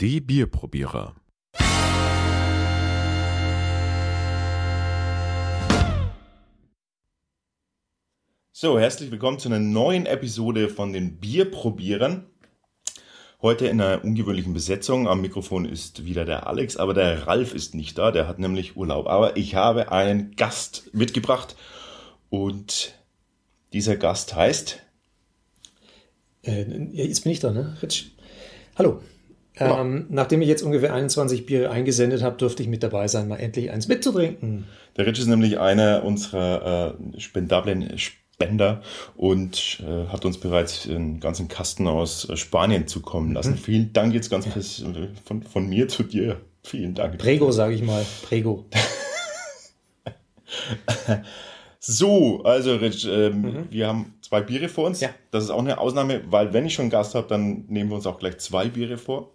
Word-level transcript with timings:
Die 0.00 0.22
Bierprobierer. 0.22 1.14
So, 8.50 8.78
herzlich 8.78 9.10
willkommen 9.10 9.38
zu 9.38 9.50
einer 9.50 9.58
neuen 9.58 10.06
Episode 10.06 10.70
von 10.70 10.94
den 10.94 11.18
Bierprobierern. 11.18 12.24
Heute 13.42 13.66
in 13.66 13.78
einer 13.78 14.02
ungewöhnlichen 14.02 14.54
Besetzung. 14.54 15.06
Am 15.06 15.20
Mikrofon 15.20 15.66
ist 15.66 16.06
wieder 16.06 16.24
der 16.24 16.46
Alex, 16.46 16.78
aber 16.78 16.94
der 16.94 17.26
Ralf 17.26 17.52
ist 17.52 17.74
nicht 17.74 17.98
da, 17.98 18.10
der 18.10 18.26
hat 18.26 18.38
nämlich 18.38 18.78
Urlaub. 18.78 19.06
Aber 19.06 19.36
ich 19.36 19.54
habe 19.54 19.92
einen 19.92 20.34
Gast 20.34 20.94
mitgebracht 20.94 21.56
und 22.30 22.94
dieser 23.74 23.98
Gast 23.98 24.34
heißt. 24.34 24.80
Äh, 26.42 26.62
jetzt 26.92 27.24
bin 27.24 27.32
ich 27.32 27.40
da, 27.40 27.50
ne? 27.50 27.76
Ritsch. 27.82 28.06
Hallo. 28.78 29.02
Genau. 29.60 29.78
Ähm, 29.78 30.06
nachdem 30.08 30.40
ich 30.40 30.48
jetzt 30.48 30.62
ungefähr 30.62 30.94
21 30.94 31.44
Biere 31.44 31.68
eingesendet 31.70 32.22
habe, 32.22 32.38
durfte 32.38 32.62
ich 32.62 32.68
mit 32.70 32.82
dabei 32.82 33.08
sein, 33.08 33.28
mal 33.28 33.36
endlich 33.36 33.70
eins 33.70 33.88
mitzutrinken. 33.88 34.64
Der 34.96 35.06
Ritsch 35.06 35.18
ist 35.18 35.26
nämlich 35.26 35.58
einer 35.58 36.02
unserer 36.02 36.96
äh, 37.14 37.20
spendablen 37.20 37.98
Spender 37.98 38.80
und 39.16 39.82
äh, 39.86 40.06
hat 40.10 40.24
uns 40.24 40.38
bereits 40.38 40.88
einen 40.88 41.20
ganzen 41.20 41.48
Kasten 41.48 41.86
aus 41.88 42.26
äh, 42.30 42.38
Spanien 42.38 42.88
zukommen 42.88 43.34
lassen. 43.34 43.52
Mhm. 43.52 43.58
Vielen 43.58 43.92
Dank 43.92 44.14
jetzt 44.14 44.30
ganz 44.30 44.46
ja. 44.46 44.52
von, 45.26 45.42
von 45.42 45.68
mir 45.68 45.88
zu 45.88 46.04
dir. 46.04 46.40
Vielen 46.62 46.94
Dank. 46.94 47.18
Prego, 47.18 47.52
sage 47.52 47.74
ich 47.74 47.82
mal. 47.82 48.06
Prego. 48.22 48.64
so, 51.78 52.42
also 52.44 52.76
Rich, 52.76 53.06
ähm, 53.06 53.42
mhm. 53.42 53.66
wir 53.68 53.88
haben 53.88 54.14
zwei 54.22 54.40
Biere 54.40 54.70
vor 54.70 54.86
uns. 54.86 55.00
Ja. 55.00 55.10
Das 55.32 55.44
ist 55.44 55.50
auch 55.50 55.58
eine 55.58 55.76
Ausnahme, 55.76 56.22
weil 56.30 56.54
wenn 56.54 56.64
ich 56.64 56.72
schon 56.72 56.84
einen 56.84 56.90
Gast 56.90 57.14
habe, 57.14 57.28
dann 57.28 57.66
nehmen 57.68 57.90
wir 57.90 57.96
uns 57.96 58.06
auch 58.06 58.18
gleich 58.18 58.38
zwei 58.38 58.68
Biere 58.68 58.96
vor. 58.96 59.34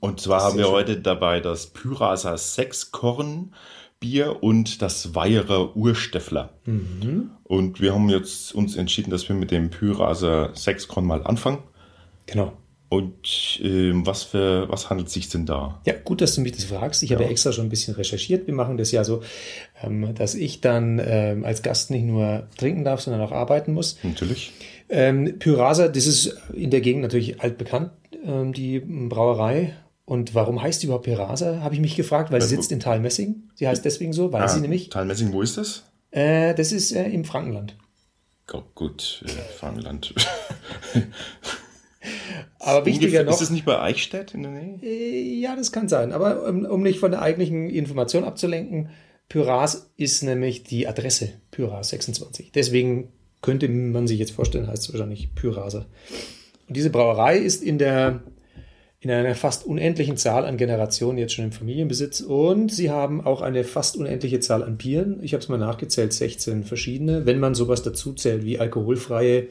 Und 0.00 0.20
zwar 0.20 0.42
haben 0.42 0.58
wir 0.58 0.64
schön. 0.64 0.72
heute 0.72 1.00
dabei 1.00 1.40
das 1.40 1.68
Pyrasa 1.68 2.36
Sechskorn 2.36 3.52
Bier 4.02 4.42
und 4.42 4.82
das 4.82 5.14
Weiherer 5.14 5.76
Ursteffler. 5.76 6.50
Mhm. 6.66 7.30
Und 7.44 7.80
wir 7.80 7.94
haben 7.94 8.10
jetzt 8.10 8.52
uns 8.52 8.76
entschieden, 8.76 9.10
dass 9.10 9.28
wir 9.28 9.36
mit 9.36 9.52
dem 9.52 9.70
Pyraser 9.70 10.50
Sechskorn 10.54 11.06
mal 11.06 11.22
anfangen. 11.22 11.58
Genau. 12.26 12.52
Und 12.88 13.60
äh, 13.62 13.92
was 13.94 14.24
für 14.24 14.68
was 14.68 14.90
handelt 14.90 15.08
sich 15.08 15.28
denn 15.28 15.46
da? 15.46 15.80
Ja, 15.86 15.94
gut, 16.04 16.20
dass 16.20 16.34
du 16.34 16.40
mich 16.42 16.52
das 16.52 16.64
fragst. 16.64 17.02
Ich 17.04 17.10
ja. 17.10 17.16
habe 17.16 17.24
ja 17.24 17.30
extra 17.30 17.52
schon 17.52 17.66
ein 17.66 17.70
bisschen 17.70 17.94
recherchiert. 17.94 18.46
Wir 18.46 18.54
machen 18.54 18.76
das 18.76 18.90
ja 18.90 19.04
so, 19.04 19.22
ähm, 19.82 20.14
dass 20.14 20.34
ich 20.34 20.60
dann 20.60 21.00
ähm, 21.02 21.44
als 21.44 21.62
Gast 21.62 21.90
nicht 21.90 22.04
nur 22.04 22.48
trinken 22.58 22.84
darf, 22.84 23.00
sondern 23.00 23.22
auch 23.22 23.32
arbeiten 23.32 23.72
muss. 23.72 23.98
Natürlich. 24.02 24.52
Ähm, 24.90 25.38
Pyrasa, 25.38 25.88
das 25.88 26.06
ist 26.06 26.36
in 26.52 26.70
der 26.70 26.82
Gegend 26.82 27.02
natürlich 27.02 27.40
altbekannt, 27.40 27.92
ähm, 28.24 28.52
die 28.52 28.80
Brauerei. 28.80 29.74
Und 30.04 30.34
warum 30.34 30.60
heißt 30.60 30.82
die 30.82 30.86
überhaupt 30.86 31.04
Perasa, 31.04 31.60
habe 31.60 31.74
ich 31.74 31.80
mich 31.80 31.96
gefragt, 31.96 32.32
weil 32.32 32.42
sie 32.42 32.48
sitzt 32.48 32.72
in 32.72 32.80
Talmessing. 32.80 33.50
Sie 33.54 33.68
heißt 33.68 33.84
deswegen 33.84 34.12
so, 34.12 34.32
weil 34.32 34.42
ah, 34.42 34.48
sie 34.48 34.60
nämlich. 34.60 34.88
Talmessing, 34.88 35.32
wo 35.32 35.42
ist 35.42 35.56
das? 35.56 35.84
Äh, 36.10 36.54
das 36.54 36.72
ist 36.72 36.92
äh, 36.92 37.08
im 37.08 37.24
Frankenland. 37.24 37.76
Oh, 38.52 38.62
gut, 38.74 39.24
äh, 39.24 39.28
Frankenland. 39.58 40.12
Aber 42.58 42.84
wichtiger 42.84 43.24
noch. 43.24 43.32
Ist 43.32 43.42
es 43.42 43.50
nicht 43.50 43.64
bei 43.64 43.80
Eichstätt 43.80 44.34
in 44.34 44.42
der 44.42 44.52
Nähe? 44.52 44.78
Äh, 44.82 45.40
ja, 45.40 45.56
das 45.56 45.72
kann 45.72 45.88
sein. 45.88 46.12
Aber 46.12 46.46
um, 46.46 46.64
um 46.64 46.82
nicht 46.82 46.98
von 46.98 47.12
der 47.12 47.22
eigentlichen 47.22 47.70
Information 47.70 48.24
abzulenken, 48.24 48.90
Pyras 49.28 49.90
ist 49.96 50.22
nämlich 50.22 50.64
die 50.64 50.86
Adresse 50.86 51.30
Pyras 51.50 51.90
26. 51.90 52.52
Deswegen 52.52 53.12
könnte 53.40 53.68
man 53.68 54.06
sich 54.06 54.18
jetzt 54.18 54.32
vorstellen, 54.32 54.68
heißt 54.68 54.84
es 54.84 54.92
wahrscheinlich 54.92 55.34
Pyrase. 55.34 55.86
Und 56.72 56.76
diese 56.78 56.88
Brauerei 56.88 57.36
ist 57.36 57.62
in 57.62 57.76
der 57.76 58.22
in 59.00 59.10
einer 59.10 59.34
fast 59.34 59.66
unendlichen 59.66 60.16
Zahl 60.16 60.46
an 60.46 60.56
Generationen 60.56 61.18
jetzt 61.18 61.34
schon 61.34 61.44
im 61.44 61.52
Familienbesitz 61.52 62.22
und 62.22 62.72
sie 62.72 62.88
haben 62.88 63.20
auch 63.20 63.42
eine 63.42 63.62
fast 63.62 63.98
unendliche 63.98 64.40
Zahl 64.40 64.62
an 64.62 64.78
Bieren. 64.78 65.22
Ich 65.22 65.34
habe 65.34 65.42
es 65.42 65.50
mal 65.50 65.58
nachgezählt, 65.58 66.14
16 66.14 66.64
verschiedene, 66.64 67.26
wenn 67.26 67.40
man 67.40 67.54
sowas 67.54 67.82
dazu 67.82 68.14
zählt 68.14 68.46
wie 68.46 68.58
alkoholfreie 68.58 69.48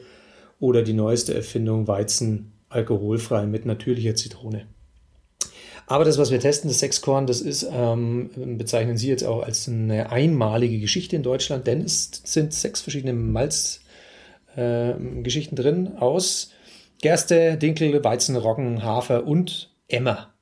oder 0.58 0.82
die 0.82 0.94
neueste 0.94 1.32
Erfindung 1.32 1.86
Weizen 1.86 2.54
alkoholfrei 2.70 3.46
mit 3.46 3.66
natürlicher 3.66 4.16
Zitrone. 4.16 4.66
Aber 5.86 6.04
das, 6.04 6.18
was 6.18 6.32
wir 6.32 6.40
testen, 6.40 6.68
das 6.68 6.80
Sechskorn, 6.80 7.28
das 7.28 7.40
ist, 7.40 7.68
ähm, 7.70 8.30
bezeichnen 8.58 8.96
Sie 8.96 9.06
jetzt 9.06 9.22
auch 9.22 9.44
als 9.44 9.68
eine 9.68 10.10
einmalige 10.10 10.80
Geschichte 10.80 11.14
in 11.14 11.22
Deutschland, 11.22 11.68
denn 11.68 11.82
es 11.82 12.10
sind 12.24 12.52
sechs 12.52 12.80
verschiedene 12.80 13.12
Malzgeschichten 13.12 15.56
äh, 15.56 15.62
drin 15.62 15.98
aus 15.98 16.50
Gerste, 17.02 17.56
Dinkel, 17.56 18.02
Weizen, 18.04 18.36
Roggen, 18.36 18.84
Hafer 18.84 19.26
und 19.26 19.70
Emmer. 19.88 20.32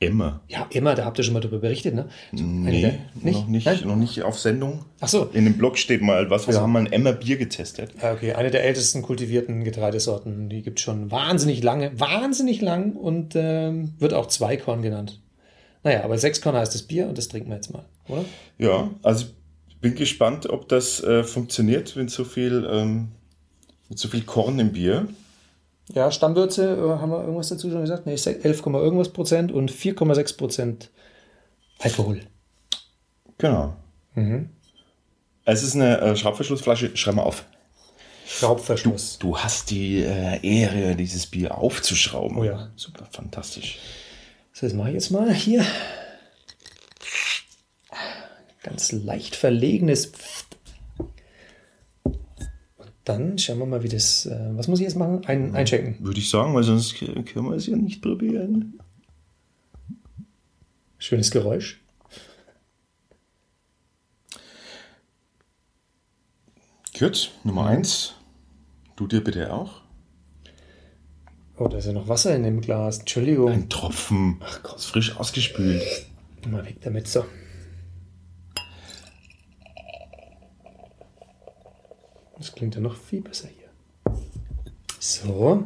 Emmer? 0.00 0.40
Ja, 0.48 0.66
Emmer, 0.72 0.96
da 0.96 1.04
habt 1.04 1.16
ihr 1.16 1.22
schon 1.22 1.32
mal 1.32 1.40
darüber 1.40 1.60
berichtet, 1.60 1.94
ne? 1.94 2.08
Nee, 2.32 2.98
nicht? 3.14 3.24
Noch, 3.24 3.46
nicht, 3.46 3.84
noch 3.84 3.94
nicht 3.94 4.22
auf 4.24 4.36
Sendung. 4.36 4.84
Ach 4.98 5.06
so. 5.06 5.30
In 5.32 5.44
dem 5.44 5.56
Blog 5.56 5.78
steht 5.78 6.02
mal 6.02 6.28
was, 6.28 6.48
wir 6.48 6.54
so. 6.54 6.60
haben 6.60 6.72
mal 6.72 6.80
ein 6.80 6.92
Emmer 6.92 7.12
Bier 7.12 7.36
getestet. 7.36 7.92
Ah, 8.00 8.12
okay, 8.12 8.32
eine 8.32 8.50
der 8.50 8.64
ältesten 8.64 9.02
kultivierten 9.02 9.62
Getreidesorten, 9.62 10.48
die 10.48 10.62
gibt 10.62 10.80
schon 10.80 11.12
wahnsinnig 11.12 11.62
lange, 11.62 11.98
wahnsinnig 12.00 12.60
lang 12.60 12.96
und 12.96 13.34
ähm, 13.36 13.94
wird 14.00 14.12
auch 14.12 14.26
Zweikorn 14.26 14.82
genannt. 14.82 15.22
Naja, 15.84 16.02
aber 16.02 16.18
Sechskorn 16.18 16.56
heißt 16.56 16.74
das 16.74 16.82
Bier 16.82 17.06
und 17.06 17.16
das 17.16 17.28
trinken 17.28 17.50
wir 17.50 17.56
jetzt 17.56 17.72
mal, 17.72 17.84
oder? 18.08 18.24
Ja, 18.58 18.90
also 19.04 19.26
ich 19.68 19.78
bin 19.78 19.94
gespannt, 19.94 20.50
ob 20.50 20.68
das 20.68 21.00
äh, 21.04 21.22
funktioniert, 21.22 21.96
wenn 21.96 22.08
so 22.08 22.24
viel, 22.24 22.68
ähm, 22.68 23.12
mit 23.88 24.00
so 24.00 24.08
viel 24.08 24.22
Korn 24.22 24.58
im 24.58 24.72
Bier. 24.72 25.06
Ja, 25.92 26.10
Stammwürze, 26.10 26.76
äh, 26.76 27.00
haben 27.00 27.10
wir 27.10 27.20
irgendwas 27.20 27.48
dazu 27.48 27.70
schon 27.70 27.82
gesagt? 27.82 28.06
Nee, 28.06 28.14
11, 28.14 28.66
irgendwas 28.66 29.10
Prozent 29.10 29.52
und 29.52 29.70
4,6 29.70 30.36
Prozent 30.36 30.90
Alkohol. 31.78 32.20
Genau. 33.38 33.76
Mhm. 34.14 34.50
Es 35.44 35.62
ist 35.62 35.74
eine 35.74 36.00
äh, 36.00 36.16
Schraubverschlussflasche. 36.16 36.96
Schreib 36.96 37.16
mal 37.16 37.22
auf. 37.22 37.44
Schraubverschluss. 38.26 39.18
Du, 39.18 39.28
du 39.28 39.38
hast 39.38 39.70
die 39.70 40.02
äh, 40.02 40.40
Ehre, 40.42 40.96
dieses 40.96 41.26
Bier 41.26 41.58
aufzuschrauben. 41.58 42.38
Oh 42.38 42.44
ja. 42.44 42.70
Super, 42.76 43.06
fantastisch. 43.10 43.78
So, 44.52 44.66
das 44.66 44.74
mache 44.74 44.88
ich 44.88 44.94
jetzt 44.94 45.10
mal 45.10 45.32
hier. 45.34 45.64
Ganz 48.62 48.92
leicht 48.92 49.36
verlegenes 49.36 50.10
dann 53.04 53.36
schauen 53.38 53.58
wir 53.58 53.66
mal, 53.66 53.82
wie 53.82 53.88
das. 53.88 54.26
Äh, 54.26 54.50
was 54.52 54.68
muss 54.68 54.80
ich 54.80 54.84
jetzt 54.84 54.96
machen? 54.96 55.24
Ein, 55.26 55.54
einchecken. 55.54 55.96
Würde 56.00 56.18
ich 56.18 56.30
sagen, 56.30 56.54
weil 56.54 56.64
sonst 56.64 56.96
können 56.96 57.26
wir 57.26 57.52
es 57.52 57.66
ja 57.66 57.76
nicht 57.76 58.00
probieren. 58.00 58.78
Schönes 60.98 61.30
Geräusch. 61.30 61.82
Gut, 66.98 67.32
Nummer 67.42 67.66
eins. 67.66 68.14
Du 68.96 69.06
dir 69.06 69.22
bitte 69.22 69.52
auch. 69.52 69.82
Oh, 71.56 71.68
da 71.68 71.78
ist 71.78 71.86
ja 71.86 71.92
noch 71.92 72.08
Wasser 72.08 72.34
in 72.34 72.44
dem 72.44 72.60
Glas. 72.60 73.00
Entschuldigung. 73.00 73.50
Ein 73.50 73.68
Tropfen. 73.68 74.40
Ach 74.40 74.62
Gott. 74.62 74.76
Ist 74.76 74.86
frisch 74.86 75.16
ausgespült. 75.16 75.82
Mal 76.48 76.64
weg 76.64 76.76
damit 76.82 77.08
so. 77.08 77.24
Das 82.54 82.58
klingt 82.58 82.76
ja 82.76 82.80
noch 82.80 82.94
viel 82.94 83.20
besser 83.20 83.48
hier. 83.48 84.14
So. 85.00 85.64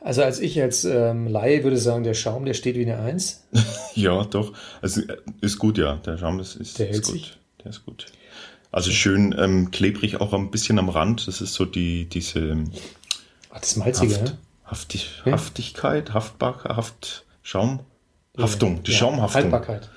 Also 0.00 0.22
als 0.22 0.38
ich 0.38 0.62
als 0.62 0.84
ähm, 0.84 1.26
Laie 1.26 1.64
würde 1.64 1.76
sagen, 1.76 2.04
der 2.04 2.14
Schaum, 2.14 2.44
der 2.44 2.54
steht 2.54 2.76
wie 2.76 2.82
eine 2.82 3.00
Eins. 3.00 3.48
ja, 3.96 4.22
doch. 4.22 4.52
Also 4.80 5.00
äh, 5.00 5.16
ist 5.40 5.58
gut, 5.58 5.76
ja. 5.76 5.96
Der 5.96 6.18
Schaum 6.18 6.38
ist, 6.38 6.54
ist, 6.54 6.78
der 6.78 6.90
ist 6.90 7.02
gut. 7.02 7.40
Der 7.64 7.70
ist 7.70 7.84
gut. 7.84 8.06
Also 8.70 8.92
schön 8.92 9.34
ähm, 9.36 9.72
klebrig 9.72 10.20
auch 10.20 10.32
ein 10.32 10.52
bisschen 10.52 10.78
am 10.78 10.88
Rand. 10.88 11.26
Das 11.26 11.40
ist 11.40 11.54
so 11.54 11.64
die 11.64 12.04
diese 12.04 12.38
ähm, 12.38 12.70
Ach, 13.50 13.58
das 13.58 13.74
Malzige, 13.74 14.14
Haft, 14.14 14.22
ne? 14.22 14.38
Haftig, 14.66 15.22
ja. 15.24 15.32
Haftigkeit, 15.32 16.14
Haftbar, 16.14 16.62
Haft, 16.62 17.24
Schaum, 17.42 17.80
Haftung, 18.38 18.82
die 18.82 18.92
ja, 18.92 18.98
Schaumhaftung. 18.98 19.42
Haltbarkeit. 19.42 19.88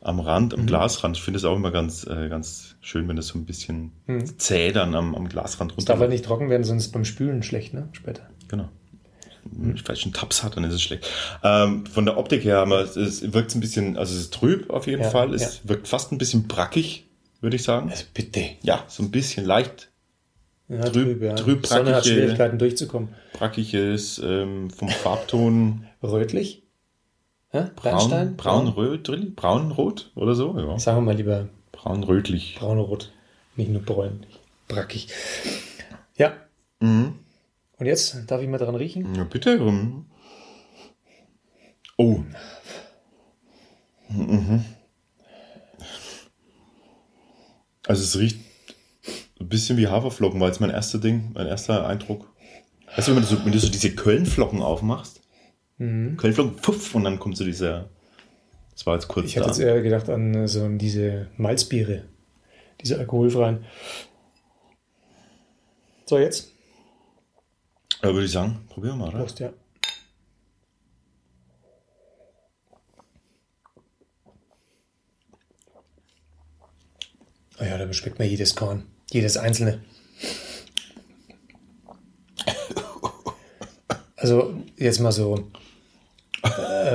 Am 0.00 0.20
Rand, 0.20 0.54
am 0.54 0.62
mhm. 0.62 0.66
Glasrand. 0.66 1.16
Ich 1.16 1.22
finde 1.22 1.38
es 1.38 1.44
auch 1.44 1.56
immer 1.56 1.70
ganz, 1.70 2.06
äh, 2.06 2.28
ganz 2.28 2.76
schön, 2.80 3.08
wenn 3.08 3.16
das 3.16 3.28
so 3.28 3.38
ein 3.38 3.44
bisschen 3.44 3.92
mhm. 4.06 4.38
zäh 4.38 4.72
dann 4.72 4.94
am, 4.94 5.14
am 5.14 5.28
Glasrand 5.28 5.72
runter. 5.72 5.80
Es 5.80 5.84
darf 5.84 5.98
halt 5.98 6.10
nicht 6.10 6.24
trocken 6.24 6.48
werden, 6.48 6.64
sonst 6.64 6.82
ist 6.82 6.86
es 6.86 6.92
beim 6.92 7.04
Spülen 7.04 7.42
schlecht, 7.42 7.74
ne? 7.74 7.88
Später. 7.92 8.28
Genau. 8.48 8.68
Wenn 9.44 9.74
ich 9.74 9.82
vielleicht 9.82 10.04
einen 10.04 10.12
Taps 10.12 10.42
hat, 10.42 10.56
dann 10.56 10.64
ist 10.64 10.74
es 10.74 10.82
schlecht. 10.82 11.08
Ähm, 11.42 11.86
von 11.86 12.04
der 12.04 12.18
Optik 12.18 12.44
her 12.44 12.58
haben 12.58 12.70
wir, 12.70 12.80
es 12.80 13.32
wirkt 13.32 13.54
ein 13.54 13.60
bisschen, 13.60 13.96
also 13.96 14.14
es 14.14 14.22
ist 14.22 14.34
trüb 14.34 14.70
auf 14.70 14.86
jeden 14.86 15.02
ja, 15.02 15.10
Fall. 15.10 15.34
Es 15.34 15.60
ja. 15.62 15.68
wirkt 15.70 15.88
fast 15.88 16.12
ein 16.12 16.18
bisschen 16.18 16.46
brackig, 16.46 17.06
würde 17.40 17.56
ich 17.56 17.62
sagen. 17.62 17.90
Also 17.90 18.04
bitte. 18.12 18.44
Ja, 18.62 18.84
so 18.88 19.02
ein 19.02 19.10
bisschen 19.10 19.44
leicht 19.44 19.90
ja, 20.68 20.82
trüb, 20.82 20.92
trüb, 20.92 21.22
ja. 21.22 21.34
trüb 21.34 21.62
brackige, 21.62 21.68
Sonne 21.68 21.96
hat 21.96 22.06
Schwierigkeiten 22.06 22.58
durchzukommen. 22.58 23.08
Brackiges, 23.32 24.20
ähm, 24.24 24.70
vom 24.70 24.88
Farbton. 24.88 25.86
Rötlich? 26.02 26.62
Hä? 27.52 27.64
Braun, 27.74 28.36
braun, 28.36 28.68
röt, 28.68 29.34
braun, 29.34 29.72
rot 29.72 30.12
oder 30.14 30.34
so, 30.34 30.56
ja. 30.56 30.78
Sagen 30.78 30.98
wir 30.98 31.02
mal 31.02 31.16
lieber 31.16 31.48
braun-rötlich. 31.72 32.56
Braun-rot. 32.58 33.12
Nicht 33.56 33.70
nur 33.70 33.82
bräunlich. 33.82 34.38
Brackig. 34.68 35.08
Ja. 36.16 36.32
Mhm. 36.78 37.14
Und 37.78 37.86
jetzt 37.86 38.30
darf 38.30 38.40
ich 38.40 38.48
mal 38.48 38.58
dran 38.58 38.76
riechen? 38.76 39.14
Ja, 39.16 39.24
bitte. 39.24 39.60
Oh. 41.96 42.20
Mhm. 44.08 44.64
Also 47.86 48.04
es 48.04 48.18
riecht 48.18 48.38
ein 49.40 49.48
bisschen 49.48 49.76
wie 49.76 49.88
Haferflocken, 49.88 50.38
war 50.38 50.46
jetzt 50.46 50.60
mein 50.60 50.70
erster 50.70 50.98
Ding, 50.98 51.32
mein 51.34 51.48
erster 51.48 51.86
Eindruck. 51.86 52.28
Weißt 52.94 53.08
du, 53.08 53.16
wenn 53.16 53.22
du 53.22 53.28
so, 53.28 53.44
wenn 53.44 53.52
du 53.52 53.58
so 53.58 53.68
diese 53.68 53.94
Kölnflocken 53.94 54.62
aufmachst, 54.62 55.19
mhm. 55.80 56.16
Kölnflocken, 56.16 56.58
pfuff, 56.58 56.94
und 56.94 57.04
dann 57.04 57.18
kommt 57.18 57.36
so 57.36 57.44
dieser, 57.44 57.88
das 58.72 58.86
war 58.86 58.94
jetzt 58.94 59.08
kurz 59.08 59.26
Ich 59.26 59.34
da. 59.34 59.40
hätte 59.40 59.50
jetzt 59.50 59.58
eher 59.58 59.82
gedacht 59.82 60.08
an 60.08 60.34
äh, 60.34 60.48
so 60.48 60.68
diese 60.68 61.28
Malzbiere, 61.36 62.04
diese 62.80 62.98
alkoholfreien. 62.98 63.64
So, 66.06 66.18
jetzt? 66.18 66.52
Ja, 68.02 68.12
würde 68.12 68.24
ich 68.24 68.32
sagen, 68.32 68.60
probieren 68.68 68.98
wir 68.98 69.06
mal, 69.06 69.08
oder? 69.10 69.18
Prost, 69.20 69.40
ja. 69.40 69.52
Oh 77.60 77.64
ja, 77.64 77.76
da 77.76 77.92
schmeckt 77.92 78.18
man 78.18 78.28
jedes 78.28 78.54
Korn, 78.54 78.86
jedes 79.10 79.36
einzelne. 79.36 79.82
Also 84.16 84.54
jetzt 84.76 85.00
mal 85.00 85.12
so 85.12 85.50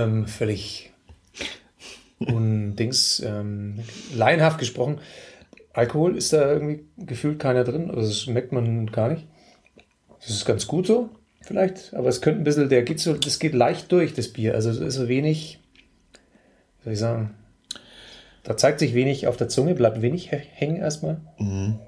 ähm, 0.05 0.27
völlig 0.27 0.93
undings, 2.19 3.19
ähm, 3.19 3.79
laienhaft 4.13 4.59
gesprochen. 4.59 4.99
Alkohol 5.73 6.15
ist 6.15 6.31
da 6.31 6.51
irgendwie 6.51 6.85
gefühlt 6.97 7.39
keiner 7.39 7.63
drin, 7.63 7.89
also 7.89 8.07
das 8.07 8.21
schmeckt 8.21 8.51
man 8.51 8.87
gar 8.87 9.09
nicht. 9.09 9.27
Das 10.21 10.29
ist 10.29 10.45
ganz 10.45 10.67
gut 10.67 10.87
so, 10.87 11.09
vielleicht, 11.41 11.93
aber 11.93 12.07
es 12.07 12.21
könnte 12.21 12.41
ein 12.41 12.45
bisschen, 12.45 12.69
der 12.69 12.83
geht 12.83 12.99
so, 12.99 13.13
das 13.13 13.39
geht 13.39 13.53
leicht 13.53 13.91
durch, 13.91 14.13
das 14.13 14.29
Bier. 14.29 14.55
Also 14.55 14.69
es 14.69 14.77
ist 14.77 14.95
so 14.95 15.07
wenig, 15.07 15.59
soll 16.83 16.93
ich 16.93 16.99
sagen, 16.99 17.35
da 18.43 18.55
zeigt 18.55 18.79
sich 18.79 18.93
wenig 18.93 19.27
auf 19.27 19.37
der 19.37 19.49
Zunge, 19.49 19.75
bleibt 19.75 20.01
wenig 20.01 20.31
hängen 20.31 20.77
erstmal. 20.77 21.19
Mhm. 21.37 21.79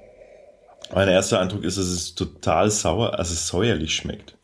Mein 0.93 1.07
erster 1.07 1.39
Eindruck 1.39 1.63
ist, 1.63 1.77
dass 1.77 1.85
es 1.85 2.15
total 2.15 2.71
sauer, 2.71 3.17
also 3.17 3.33
säuerlich 3.33 3.93
schmeckt. 3.95 4.37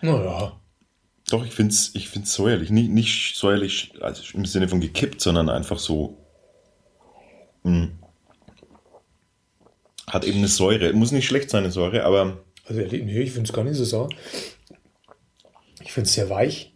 Naja. 0.00 0.57
Doch, 1.30 1.44
ich 1.44 1.52
finde 1.52 1.72
es 1.72 1.94
ich 1.94 2.08
find's 2.08 2.32
säuerlich. 2.32 2.70
Nicht, 2.70 2.90
nicht 2.90 3.36
säuerlich 3.36 3.92
also 4.00 4.22
im 4.34 4.46
Sinne 4.46 4.68
von 4.68 4.80
gekippt, 4.80 5.20
sondern 5.20 5.48
einfach 5.48 5.78
so. 5.78 6.16
Mh. 7.64 7.72
Hm. 7.72 7.98
Hat 10.06 10.24
eben 10.24 10.38
eine 10.38 10.48
Säure. 10.48 10.92
Muss 10.94 11.12
nicht 11.12 11.26
schlecht 11.26 11.50
sein, 11.50 11.64
eine 11.64 11.72
Säure, 11.72 12.04
aber. 12.04 12.38
Also, 12.66 12.80
nee, 12.80 13.20
ich 13.20 13.32
finde 13.32 13.48
es 13.48 13.52
gar 13.52 13.64
nicht 13.64 13.76
so 13.76 13.84
sauer. 13.84 14.08
Ich 15.82 15.92
finde 15.92 16.06
es 16.06 16.14
sehr 16.14 16.30
weich. 16.30 16.74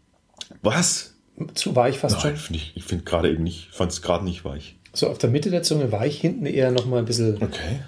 Was? 0.63 1.15
Zu 1.55 1.75
weich 1.75 1.99
fast 1.99 2.17
Nein, 2.17 2.23
schon. 2.23 2.37
Find 2.37 2.57
ich 2.57 2.73
ich 2.77 2.85
finde 2.85 3.05
gerade 3.05 3.31
eben 3.31 3.43
nicht. 3.43 3.69
Ich 3.71 3.77
fand 3.77 3.91
es 3.91 4.03
gerade 4.03 4.25
nicht 4.25 4.45
weich. 4.45 4.77
So 4.93 5.09
auf 5.09 5.19
der 5.19 5.31
Mitte 5.31 5.51
der 5.51 5.63
Zunge 5.63 5.91
weich, 5.93 6.21
hinten 6.21 6.45
eher 6.45 6.71
nochmal 6.71 6.99
ein 6.99 7.07
bisschen. 7.07 7.43
Okay. 7.43 7.81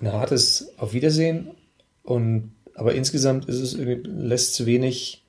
Ein 0.00 0.12
hartes 0.12 0.76
Auf 0.76 0.92
Wiedersehen. 0.92 1.52
Und, 2.02 2.52
aber 2.74 2.94
insgesamt 2.94 3.46
ist 3.46 3.60
es 3.60 3.76
lässt 3.76 4.54
zu 4.54 4.66
wenig, 4.66 5.23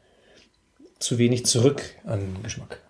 zu 1.06 1.20
wenig 1.20 1.46
zurück 1.46 1.84
an 2.04 2.42
Geschmack. 2.42 2.82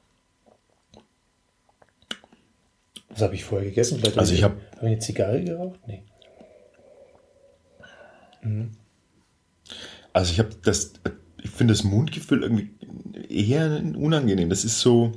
Was 3.09 3.21
habe 3.21 3.35
ich 3.35 3.43
vorher 3.43 3.67
gegessen? 3.67 3.99
Vielleicht 3.99 4.17
also 4.17 4.33
ich 4.33 4.41
habe 4.41 4.55
hab 4.71 4.83
ich 4.83 4.87
eine 4.87 4.99
Zigarre 4.99 5.43
geraucht? 5.43 5.79
Nee. 5.85 6.03
Mhm. 8.41 8.71
Also 10.13 10.31
ich 10.31 10.39
habe 10.39 10.51
das, 10.63 10.93
ich 11.43 11.49
finde 11.49 11.73
das 11.73 11.83
Mundgefühl 11.83 12.43
irgendwie 12.43 12.69
eher 13.27 13.83
unangenehm. 13.97 14.49
Das 14.49 14.63
ist 14.63 14.79
so, 14.79 15.11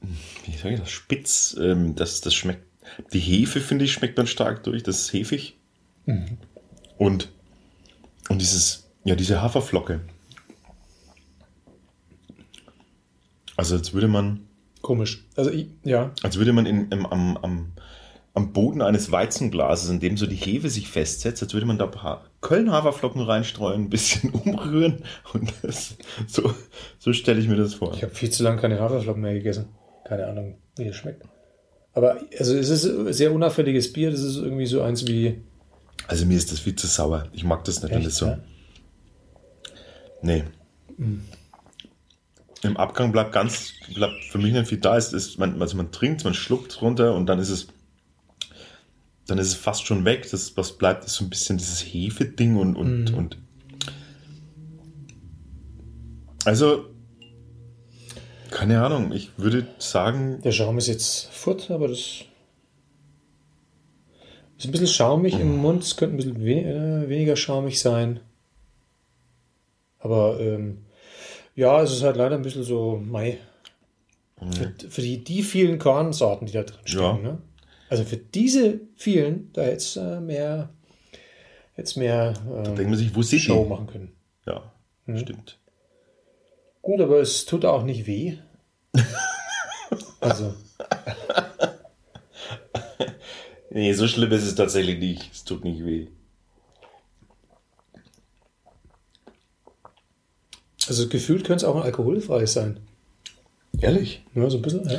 wie 0.00 0.56
sage 0.56 0.74
ich 0.74 0.80
das, 0.80 0.90
spitz. 0.90 1.56
Ähm, 1.60 1.94
das, 1.94 2.20
das 2.20 2.34
schmeckt, 2.34 2.64
die 3.12 3.20
Hefe 3.20 3.60
finde 3.60 3.84
ich 3.84 3.92
schmeckt 3.92 4.18
dann 4.18 4.26
stark 4.26 4.64
durch. 4.64 4.82
Das 4.82 5.02
ist 5.02 5.12
hefig. 5.12 5.56
Mhm. 6.06 6.38
Und, 6.98 7.30
und 8.28 8.40
dieses, 8.40 8.90
ja, 9.04 9.14
diese 9.14 9.40
Haferflocke. 9.40 10.00
Also 13.56 13.76
als 13.76 13.92
würde 13.92 14.08
man. 14.08 14.40
Komisch. 14.80 15.24
Also 15.36 15.50
ich, 15.50 15.68
ja. 15.84 16.12
Als 16.22 16.38
würde 16.38 16.52
man 16.52 16.66
in, 16.66 16.88
im, 16.90 17.06
am, 17.06 17.36
am 17.36 17.72
am 18.34 18.52
Boden 18.52 18.80
eines 18.80 19.12
Weizenglases, 19.12 19.90
in 19.90 20.00
dem 20.00 20.16
so 20.16 20.26
die 20.26 20.36
Hefe 20.36 20.70
sich 20.70 20.88
festsetzt, 20.88 21.42
als 21.42 21.52
würde 21.52 21.66
man 21.66 21.78
da 21.78 21.84
ein 21.84 21.90
paar 21.90 22.24
Köln-Haferflocken 22.40 23.20
reinstreuen, 23.20 23.82
ein 23.82 23.90
bisschen 23.90 24.30
umrühren 24.44 25.04
und 25.34 25.52
das, 25.62 25.96
so, 26.26 26.54
so 26.98 27.12
stelle 27.12 27.40
ich 27.40 27.48
mir 27.48 27.56
das 27.56 27.74
vor. 27.74 27.92
Ich 27.94 28.02
habe 28.02 28.14
viel 28.14 28.30
zu 28.30 28.42
lange 28.42 28.60
keine 28.60 28.80
Haferflocken 28.80 29.22
mehr 29.22 29.34
gegessen. 29.34 29.68
Keine 30.04 30.26
Ahnung, 30.26 30.56
wie 30.76 30.86
das 30.86 30.96
schmeckt. 30.96 31.24
Aber 31.94 32.20
also 32.38 32.56
es 32.56 32.70
ist 32.70 32.86
ein 32.86 33.12
sehr 33.12 33.32
unauffälliges 33.32 33.92
Bier, 33.92 34.10
das 34.10 34.20
ist 34.20 34.36
irgendwie 34.36 34.66
so 34.66 34.80
eins 34.80 35.06
wie. 35.06 35.42
Also 36.08 36.24
mir 36.24 36.38
ist 36.38 36.50
das 36.50 36.60
viel 36.60 36.74
zu 36.74 36.86
sauer. 36.86 37.28
Ich 37.32 37.44
mag 37.44 37.64
das 37.64 37.82
nicht, 37.82 37.92
Echt, 37.92 37.98
wenn 37.98 38.04
das 38.04 38.16
so. 38.16 38.26
Ja? 38.26 38.38
Nee. 40.22 40.44
Mhm. 40.96 41.22
Im 42.62 42.76
Abgang 42.76 43.10
bleibt 43.10 43.32
ganz, 43.32 43.72
bleibt 43.92 44.22
für 44.24 44.38
mich 44.38 44.52
nicht 44.52 44.68
viel 44.68 44.78
da. 44.78 44.96
Ist, 44.96 45.12
ist 45.12 45.38
man, 45.38 45.60
also 45.60 45.76
man 45.76 45.90
trinkt, 45.90 46.24
man 46.24 46.34
schluckt 46.34 46.80
runter 46.80 47.14
und 47.14 47.26
dann 47.26 47.38
ist 47.38 47.48
es 47.48 47.68
dann 49.26 49.38
ist 49.38 49.48
es 49.48 49.54
fast 49.54 49.86
schon 49.86 50.04
weg. 50.04 50.28
Das, 50.30 50.56
was 50.56 50.72
bleibt, 50.72 51.04
ist 51.04 51.14
so 51.14 51.24
ein 51.24 51.30
bisschen 51.30 51.58
dieses 51.58 51.80
Hefe-Ding 51.80 52.56
und, 52.56 52.76
und, 52.76 53.10
mhm. 53.10 53.14
und. 53.16 53.38
Also, 56.44 56.86
keine 58.50 58.84
Ahnung, 58.84 59.12
ich 59.12 59.30
würde 59.38 59.66
sagen. 59.78 60.40
Der 60.42 60.52
Schaum 60.52 60.78
ist 60.78 60.88
jetzt 60.88 61.26
fort, 61.30 61.70
aber 61.70 61.88
das 61.88 61.98
ist 64.58 64.64
ein 64.64 64.72
bisschen 64.72 64.88
schaumig 64.88 65.34
mhm. 65.34 65.40
im 65.40 65.56
Mund. 65.58 65.82
Es 65.82 65.96
könnte 65.96 66.16
ein 66.16 66.18
bisschen 66.18 66.44
we 66.44 66.60
äh, 66.60 67.08
weniger 67.08 67.36
schaumig 67.36 67.80
sein. 67.80 68.20
Aber 69.98 70.40
ähm, 70.40 70.84
ja, 71.54 71.82
es 71.82 71.92
ist 71.92 72.02
halt 72.02 72.16
leider 72.16 72.36
ein 72.36 72.42
bisschen 72.42 72.64
so, 72.64 73.00
mei. 73.04 73.38
Mhm. 74.40 74.52
Für, 74.52 74.72
für 74.90 75.02
die, 75.02 75.22
die 75.22 75.42
vielen 75.42 75.78
Kornsorten, 75.78 76.46
die 76.46 76.52
da 76.52 76.62
drin 76.62 76.80
stehen. 76.84 77.00
Ja. 77.00 77.18
Ne? 77.18 77.38
Also 77.88 78.04
für 78.04 78.16
diese 78.16 78.80
vielen, 78.96 79.52
da 79.52 79.64
jetzt 79.66 79.96
äh, 79.96 80.20
mehr, 80.20 80.70
jetzt 81.76 81.96
mehr 81.96 82.34
äh, 82.48 82.62
da 82.62 82.70
denkt 82.72 82.90
man 82.90 82.96
sich, 82.96 83.14
wo 83.14 83.22
sind 83.22 83.40
Show 83.40 83.64
die? 83.64 83.68
machen 83.68 83.86
können. 83.86 84.12
Ja, 84.46 84.72
mhm. 85.06 85.18
stimmt. 85.18 85.58
Gut, 86.80 87.00
aber 87.00 87.20
es 87.20 87.44
tut 87.44 87.64
auch 87.64 87.84
nicht 87.84 88.06
weh. 88.06 88.38
also. 90.20 90.54
nee, 93.70 93.92
so 93.92 94.08
schlimm 94.08 94.32
ist 94.32 94.44
es 94.44 94.54
tatsächlich 94.54 94.98
nicht. 94.98 95.30
Es 95.32 95.44
tut 95.44 95.62
nicht 95.62 95.84
weh. 95.84 96.08
Also 100.88 101.08
gefühlt 101.08 101.44
könnte 101.44 101.64
es 101.64 101.70
auch 101.70 101.76
ein 101.76 101.82
alkoholfreies 101.82 102.52
sein. 102.52 102.78
Ehrlich? 103.80 104.22
Ja, 104.34 104.50
so 104.50 104.58
ein 104.58 104.62
bisschen, 104.62 104.88
ja. 104.88 104.98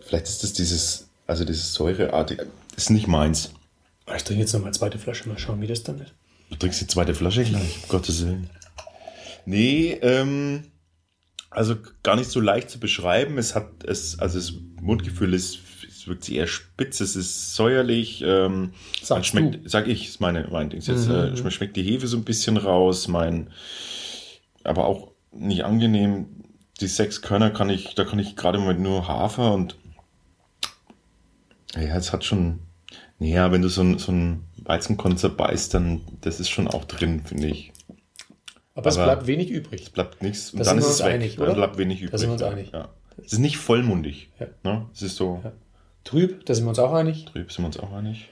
Vielleicht 0.00 0.26
ist 0.26 0.42
das 0.42 0.52
dieses 0.52 1.08
also 1.28 1.44
dieses 1.44 1.74
Säureartige 1.74 2.46
ist 2.74 2.90
nicht 2.90 3.06
meins. 3.06 3.52
Ich 4.16 4.24
trinke 4.24 4.40
jetzt 4.40 4.54
noch 4.54 4.62
mal 4.62 4.72
zweite 4.72 4.98
Flasche, 4.98 5.28
mal 5.28 5.38
schauen, 5.38 5.60
wie 5.60 5.66
das 5.66 5.82
dann 5.82 6.00
ist. 6.00 6.14
Du 6.50 6.56
trinkst 6.56 6.80
die 6.80 6.86
zweite 6.86 7.14
Flasche 7.14 7.44
gleich, 7.44 7.82
um 7.82 7.88
Gottes 7.88 8.24
Willen. 8.24 8.48
Nee, 9.44 9.98
ähm, 10.00 10.64
also 11.50 11.76
gar 12.02 12.16
nicht 12.16 12.30
so 12.30 12.40
leicht 12.40 12.70
zu 12.70 12.80
beschreiben. 12.80 13.36
Es 13.36 13.54
hat, 13.54 13.84
es, 13.84 14.18
also 14.18 14.38
das 14.38 14.54
Mundgefühl 14.80 15.34
ist, 15.34 15.58
es 15.86 16.08
wirkt 16.08 16.24
sich 16.24 16.36
eher 16.36 16.46
spitz, 16.46 17.00
es 17.00 17.14
ist 17.14 17.54
säuerlich. 17.54 18.22
Ähm, 18.24 18.72
Sagst 19.02 19.26
schmeckt, 19.26 19.66
du? 19.66 19.68
Sag 19.68 19.86
ich, 19.86 20.08
ist 20.08 20.20
meine, 20.20 20.48
mein 20.50 20.70
Ding. 20.70 20.80
Jetzt, 20.80 21.08
mhm. 21.08 21.14
äh, 21.14 21.50
schmeckt 21.50 21.76
die 21.76 21.82
Hefe 21.82 22.06
so 22.06 22.16
ein 22.16 22.24
bisschen 22.24 22.56
raus, 22.56 23.06
mein, 23.06 23.50
aber 24.68 24.86
auch 24.86 25.12
nicht 25.32 25.64
angenehm. 25.64 26.44
Die 26.80 26.86
sechs 26.86 27.22
Körner 27.22 27.50
kann 27.50 27.70
ich, 27.70 27.94
da 27.94 28.04
kann 28.04 28.18
ich 28.18 28.36
gerade 28.36 28.58
mal 28.58 28.74
nur 28.74 29.08
Hafer 29.08 29.52
und 29.52 29.76
ja, 31.74 31.96
es 31.96 32.12
hat 32.12 32.24
schon. 32.24 32.60
Naja, 33.18 33.50
wenn 33.50 33.62
du 33.62 33.68
so 33.68 33.82
ein, 33.82 33.98
so 33.98 34.12
ein 34.12 34.44
Weizenkorn 34.58 35.16
zerbeißt, 35.16 35.74
dann 35.74 36.02
das 36.20 36.38
ist 36.38 36.50
schon 36.50 36.68
auch 36.68 36.84
drin, 36.84 37.22
finde 37.24 37.48
ich. 37.48 37.72
Aber, 38.74 38.86
Aber, 38.86 38.88
es 38.90 38.96
bleibt 38.96 39.26
wenig 39.26 39.50
übrig. 39.50 39.82
Es 39.82 39.90
bleibt 39.90 40.22
nichts. 40.22 40.52
Und 40.52 40.64
dann 40.64 40.78
ist 40.78 40.86
es 40.86 41.00
weg. 41.00 41.14
Einig, 41.14 41.36
dann 41.36 41.54
bleibt 41.54 41.78
wenig 41.78 42.00
übrig. 42.00 42.12
Da 42.12 42.18
sind 42.18 42.28
wir 42.28 42.34
uns 42.34 42.42
einig. 42.42 42.70
Ja. 42.72 42.88
Es 43.24 43.32
ist 43.32 43.40
nicht 43.40 43.56
vollmundig. 43.58 44.30
Ja. 44.38 44.46
Ne? 44.62 44.86
Es 44.94 45.02
ist 45.02 45.16
so. 45.16 45.40
Ja. 45.42 45.52
Trüb, 46.04 46.46
da 46.46 46.54
sind 46.54 46.64
wir 46.64 46.68
uns 46.68 46.78
auch 46.78 46.92
einig. 46.92 47.24
Trüb 47.24 47.50
sind 47.50 47.64
wir 47.64 47.66
uns 47.66 47.78
auch 47.78 47.92
einig. 47.92 48.28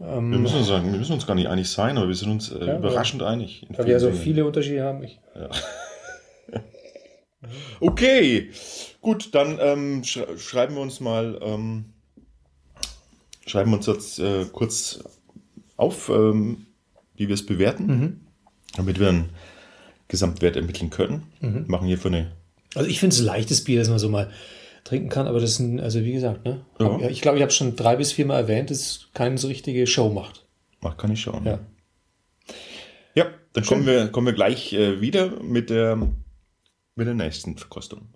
Ähm, 0.00 0.30
wir, 0.30 0.38
müssen 0.38 0.58
uns 0.58 0.66
sagen, 0.66 0.92
wir 0.92 0.98
müssen 0.98 1.12
uns 1.12 1.26
gar 1.26 1.34
nicht 1.34 1.48
einig 1.48 1.70
sein, 1.70 1.96
aber 1.96 2.08
wir 2.08 2.14
sind 2.14 2.30
uns 2.30 2.50
äh, 2.52 2.66
ja, 2.66 2.78
überraschend 2.78 3.22
einig. 3.22 3.66
Weil 3.70 3.86
wir 3.86 3.92
ja 3.92 3.98
so 3.98 4.12
viele 4.12 4.44
Unterschiede 4.44 4.82
haben. 4.82 5.02
Ich. 5.02 5.18
Ja. 5.34 5.48
okay, 7.80 8.50
gut, 9.00 9.34
dann 9.34 9.58
ähm, 9.60 10.04
sch 10.04 10.20
schreiben 10.38 10.74
wir 10.74 10.82
uns 10.82 11.00
mal. 11.00 11.38
Ähm, 11.42 11.86
schreiben 13.46 13.70
wir 13.70 13.76
uns 13.78 13.86
jetzt 13.86 14.18
äh, 14.18 14.44
kurz 14.52 15.02
auf, 15.76 16.08
ähm, 16.10 16.66
wie 17.14 17.28
wir 17.28 17.34
es 17.34 17.46
bewerten, 17.46 17.86
mhm. 17.86 18.20
damit 18.76 19.00
wir 19.00 19.08
einen 19.08 19.30
Gesamtwert 20.08 20.56
ermitteln 20.56 20.90
können. 20.90 21.22
Mhm. 21.40 21.64
Machen 21.68 21.86
hier 21.86 21.98
für 21.98 22.08
eine. 22.08 22.32
Also 22.74 22.90
ich 22.90 23.00
finde 23.00 23.14
es 23.14 23.20
ein 23.20 23.26
leichtes 23.26 23.64
Bier, 23.64 23.78
das 23.78 23.88
man 23.88 23.98
so 23.98 24.10
mal 24.10 24.30
trinken 24.86 25.08
kann, 25.08 25.26
aber 25.26 25.40
das 25.40 25.58
ist, 25.58 25.80
also 25.80 26.04
wie 26.04 26.12
gesagt, 26.12 26.44
ne? 26.44 26.64
Ja. 26.78 27.08
Ich 27.08 27.20
glaube, 27.20 27.38
ich 27.38 27.42
habe 27.42 27.52
schon 27.52 27.76
drei 27.76 27.96
bis 27.96 28.12
vier 28.12 28.26
Mal 28.26 28.38
erwähnt, 28.38 28.70
dass 28.70 28.78
es 28.78 29.08
keine 29.14 29.36
so 29.36 29.48
richtige 29.48 29.86
Show 29.86 30.10
macht. 30.10 30.46
Macht 30.80 31.02
ich 31.10 31.20
schauen. 31.20 31.44
Ja. 31.44 31.58
Ja, 33.14 33.26
dann 33.52 33.64
kommen 33.64 33.86
wir, 33.86 34.08
kommen 34.08 34.26
wir 34.26 34.34
gleich 34.34 34.72
äh, 34.72 35.00
wieder 35.00 35.42
mit 35.42 35.70
der, 35.70 35.96
mit 36.94 37.06
der 37.06 37.14
nächsten 37.14 37.56
Verkostung. 37.56 38.08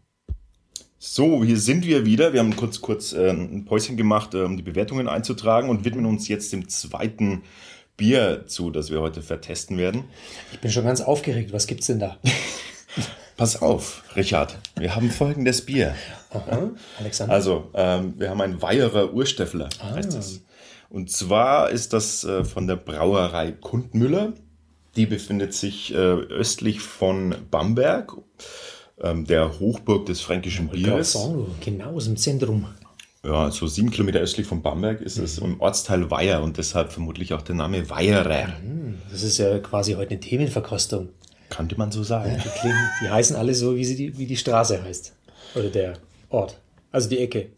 So, 0.99 1.43
hier 1.43 1.57
sind 1.57 1.87
wir 1.87 2.05
wieder. 2.05 2.33
Wir 2.35 2.41
haben 2.41 2.55
kurz, 2.55 2.81
kurz 2.81 3.12
äh, 3.15 3.31
ein 3.31 3.65
Päuschen 3.65 3.97
gemacht, 3.97 4.35
äh, 4.35 4.43
um 4.43 4.57
die 4.57 4.62
Bewertungen 4.62 5.09
einzutragen 5.09 5.71
und 5.71 5.85
widmen 5.85 6.05
uns 6.05 6.29
jetzt 6.29 6.53
dem 6.53 6.69
zweiten 6.69 7.43
Bier 7.97 8.45
zu, 8.47 8.71
das 8.71 8.91
wir 8.91 9.00
heute 9.00 9.23
vertesten 9.23 9.79
werden. 9.79 10.05
Ich 10.53 10.61
bin 10.61 10.71
schon 10.71 10.85
ganz 10.85 11.00
aufgeregt. 11.00 11.53
Was 11.53 11.67
gibt's 11.67 11.87
denn 11.87 11.99
da? 11.99 12.19
Pass 13.40 13.62
auf, 13.62 14.02
Richard. 14.16 14.59
Wir 14.76 14.94
haben 14.94 15.11
folgendes 15.11 15.64
Bier. 15.64 15.94
Aha, 16.28 16.73
Alexander. 16.99 17.32
Also, 17.32 17.70
ähm, 17.73 18.12
wir 18.18 18.28
haben 18.28 18.42
ein 18.42 18.61
Weierer 18.61 19.14
Ursteffler, 19.14 19.70
ah. 19.78 19.94
heißt 19.94 20.12
das. 20.12 20.42
Und 20.90 21.11
zwar 21.11 21.70
ist 21.70 21.94
das 21.94 22.23
äh, 22.25 22.44
von 22.44 22.66
der 22.66 22.76
Brauerei 22.76 23.52
Kundmüller. 23.52 24.35
Die 24.94 25.06
befindet 25.06 25.54
sich 25.54 25.94
äh, 25.94 25.97
östlich 25.97 26.82
von 26.82 27.35
Bamberg, 27.50 28.12
ähm, 29.00 29.25
der 29.25 29.59
Hochburg 29.59 30.04
des 30.04 30.20
fränkischen 30.20 30.68
Bieres. 30.68 31.16
Genau 31.64 31.94
aus 31.94 32.04
dem 32.04 32.18
Zentrum. 32.18 32.66
Ja, 33.25 33.50
so 33.50 33.66
sieben 33.66 33.90
Kilometer 33.90 34.18
östlich 34.18 34.47
von 34.47 34.61
Bamberg 34.61 35.00
ist 35.00 35.16
es 35.16 35.38
im 35.38 35.62
Ortsteil 35.62 36.11
Weiher 36.11 36.42
und 36.42 36.59
deshalb 36.59 36.92
vermutlich 36.92 37.32
auch 37.32 37.40
der 37.40 37.54
Name 37.54 37.88
Weierer. 37.88 38.59
Hm, 38.59 38.99
das 39.11 39.23
ist 39.23 39.38
ja 39.38 39.59
quasi 39.61 39.94
heute 39.94 40.11
eine 40.11 40.20
Themenverkostung. 40.20 41.09
Könnte 41.50 41.76
man 41.76 41.92
so 41.92 42.02
sagen. 42.02 42.30
Ja, 42.30 42.38
die, 42.38 42.49
klingen, 42.61 42.90
die, 43.02 43.11
heißen 43.11 43.37
alle 43.37 43.54
so, 43.54 43.76
wie, 43.76 43.85
sie 43.85 43.97
die, 43.97 44.16
wie 44.16 44.26
die 44.26 44.37
Straße 44.37 44.83
heißt. 44.83 45.14
Oder 45.54 45.69
der 45.69 45.92
Ort. 46.30 46.59
Also 46.90 47.09
die 47.09 47.19
Ecke. 47.19 47.50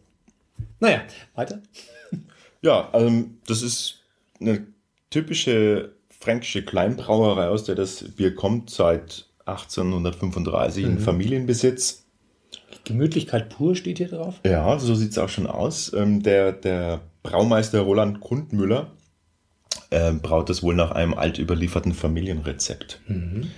Naja, 0.80 1.02
weiter. 1.34 1.60
Ja, 2.62 2.88
also 2.92 3.24
das 3.46 3.62
ist 3.62 4.00
eine 4.40 4.66
typische 5.10 5.92
fränkische 6.20 6.64
Kleinbrauerei, 6.64 7.48
aus 7.48 7.64
der 7.64 7.74
das 7.74 8.04
Bier 8.16 8.34
kommt, 8.34 8.70
seit 8.70 9.26
1835 9.46 10.84
mhm. 10.84 10.90
in 10.92 10.98
Familienbesitz. 10.98 12.04
Gemütlichkeit 12.84 13.48
pur 13.50 13.76
steht 13.76 13.98
hier 13.98 14.08
drauf. 14.08 14.40
Ja, 14.44 14.78
so 14.78 14.94
sieht 14.94 15.12
es 15.12 15.18
auch 15.18 15.28
schon 15.28 15.46
aus. 15.46 15.92
Ähm, 15.92 16.22
der, 16.22 16.52
der 16.52 17.00
Braumeister 17.22 17.80
Roland 17.80 18.20
Kundmüller 18.20 18.90
äh, 19.90 20.12
braut 20.12 20.48
das 20.48 20.62
wohl 20.62 20.74
nach 20.74 20.92
einem 20.92 21.14
alt 21.14 21.38
überlieferten 21.38 21.92
Familienrezept. 21.92 23.00
Mhm. 23.06 23.50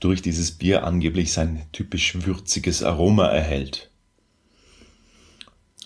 Wodurch 0.00 0.22
dieses 0.22 0.52
Bier 0.52 0.84
angeblich 0.84 1.32
sein 1.32 1.66
typisch 1.72 2.24
würziges 2.24 2.84
Aroma 2.84 3.26
erhält. 3.26 3.90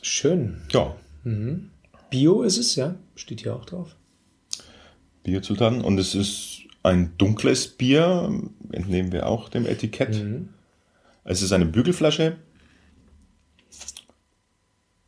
Schön. 0.02 0.61
Ja. 0.71 0.95
Mhm. 1.25 1.71
Bio 2.11 2.42
ist 2.42 2.59
es, 2.59 2.76
ja. 2.76 2.97
Steht 3.14 3.40
hier 3.40 3.57
auch 3.57 3.64
drauf. 3.64 3.97
Bierzutaten. 5.23 5.81
Und 5.81 5.99
es 5.99 6.14
ist 6.14 6.61
ein 6.83 7.16
dunkles 7.16 7.69
Bier, 7.69 8.38
entnehmen 8.71 9.12
wir 9.12 9.28
auch 9.28 9.49
dem 9.49 9.64
Etikett. 9.64 10.23
Mhm. 10.23 10.50
Es 11.25 11.40
ist 11.40 11.52
eine 11.52 11.66
Bügelflasche. 11.66 12.37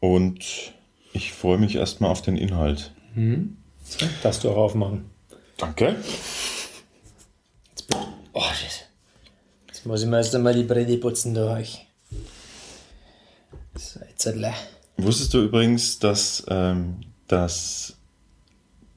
Und 0.00 0.72
ich 1.12 1.32
freue 1.32 1.58
mich 1.58 1.76
erstmal 1.76 2.10
auf 2.10 2.22
den 2.22 2.38
Inhalt. 2.38 2.94
Mhm. 3.14 3.58
So, 3.84 4.06
darfst 4.22 4.44
du 4.44 4.50
auch 4.50 4.56
aufmachen. 4.56 5.10
Danke. 5.58 5.96
Jetzt, 7.70 7.94
oh, 8.32 8.42
jetzt 8.62 8.84
muss 9.86 10.02
ich 10.02 10.08
mir 10.08 10.18
erst 10.18 10.34
einmal 10.34 10.54
die 10.54 10.64
Brille 10.64 10.96
putzen 10.98 11.34
durch 11.34 11.50
euch. 11.50 11.86
So, 13.76 14.00
Wusstest 14.96 15.34
du 15.34 15.42
übrigens, 15.42 15.98
dass, 15.98 16.44
ähm, 16.48 17.00
dass, 17.26 17.96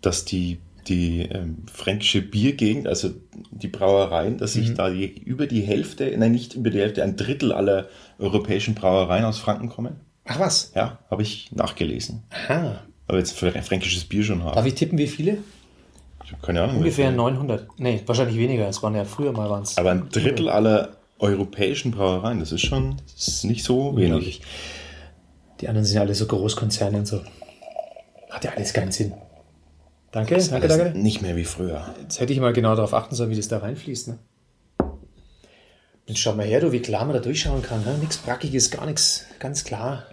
dass 0.02 0.26
die 0.26 0.60
die 0.88 1.24
ähm, 1.24 1.64
fränkische 1.72 2.22
Biergegend, 2.22 2.88
also 2.88 3.12
die 3.52 3.68
Brauereien, 3.68 4.38
dass 4.38 4.54
sich 4.54 4.70
mhm. 4.70 4.76
da 4.76 4.90
die, 4.90 5.06
über 5.06 5.48
die 5.48 5.62
Hälfte, 5.62 6.14
nein, 6.18 6.32
nicht 6.32 6.54
über 6.54 6.70
die 6.70 6.80
Hälfte, 6.80 7.04
ein 7.04 7.18
Drittel 7.18 7.52
aller 7.52 7.90
europäischen 8.20 8.76
Brauereien 8.76 9.26
aus 9.26 9.38
Franken 9.38 9.70
kommen. 9.70 9.98
Ach 10.26 10.40
was? 10.40 10.72
Ja, 10.76 11.00
habe 11.10 11.22
ich 11.22 11.52
nachgelesen. 11.52 12.24
Aha. 12.30 12.82
Aber 13.08 13.18
jetzt 13.18 13.38
fränkisches 13.38 14.06
Bier 14.06 14.24
schon 14.24 14.44
haben. 14.44 14.56
Darf 14.56 14.66
ich 14.66 14.76
tippen, 14.76 14.98
wie 14.98 15.08
viele? 15.08 15.38
Ich 16.28 16.34
habe 16.34 16.46
keine 16.46 16.62
Ahnung. 16.62 16.78
Ungefähr 16.80 17.10
900. 17.10 17.80
Nee, 17.80 18.02
wahrscheinlich 18.06 18.38
weniger. 18.38 18.68
Es 18.68 18.84
waren 18.84 18.94
ja 18.94 19.06
früher 19.06 19.32
mal 19.32 19.50
waren 19.50 19.64
Aber 19.78 19.92
ein 19.92 20.10
Drittel 20.10 20.50
aller 20.50 20.98
europäischen 21.20 21.92
Brauereien, 21.92 22.42
das 22.42 22.52
ist 22.52 22.66
schon 22.66 22.98
das 23.16 23.30
ist 23.30 23.44
nicht 23.46 23.64
so 23.64 23.96
wenig. 23.96 24.42
Die 25.62 25.70
anderen 25.70 25.86
sind 25.86 25.96
ja 25.96 26.02
alle 26.02 26.14
so 26.14 26.28
Großkonzerne 26.28 26.98
und 26.98 27.08
so. 27.08 27.22
Hat 28.30 28.44
ja 28.44 28.52
alles 28.52 28.74
keinen 28.74 28.92
Sinn. 28.92 29.14
Danke, 30.12 30.36
das 30.36 30.50
danke, 30.50 30.68
danke. 30.68 31.00
Nicht 31.00 31.22
mehr 31.22 31.38
wie 31.38 31.46
früher. 31.46 31.96
Jetzt 32.02 32.20
hätte 32.20 32.34
ich 32.34 32.42
mal 32.42 32.52
genau 32.52 32.76
darauf 32.76 32.94
achten 32.94 33.16
sollen, 33.16 33.30
wie 33.30 33.38
das 33.38 33.48
da 33.48 33.60
reinfließt. 33.60 34.10
Ne? 34.10 34.20
Jetzt 36.08 36.20
schau 36.20 36.34
mal 36.36 36.46
her, 36.46 36.60
du, 36.60 36.74
wie 36.74 36.82
klar 36.82 37.06
man 37.06 37.14
da 37.14 37.22
durchschauen 37.22 37.62
kann. 37.62 37.86
Ne? 37.86 37.98
Nichts 38.00 38.18
Brackiges, 38.18 38.70
gar 38.70 38.86
nichts. 38.86 39.26
Ganz 39.40 39.64
klar. 39.64 40.04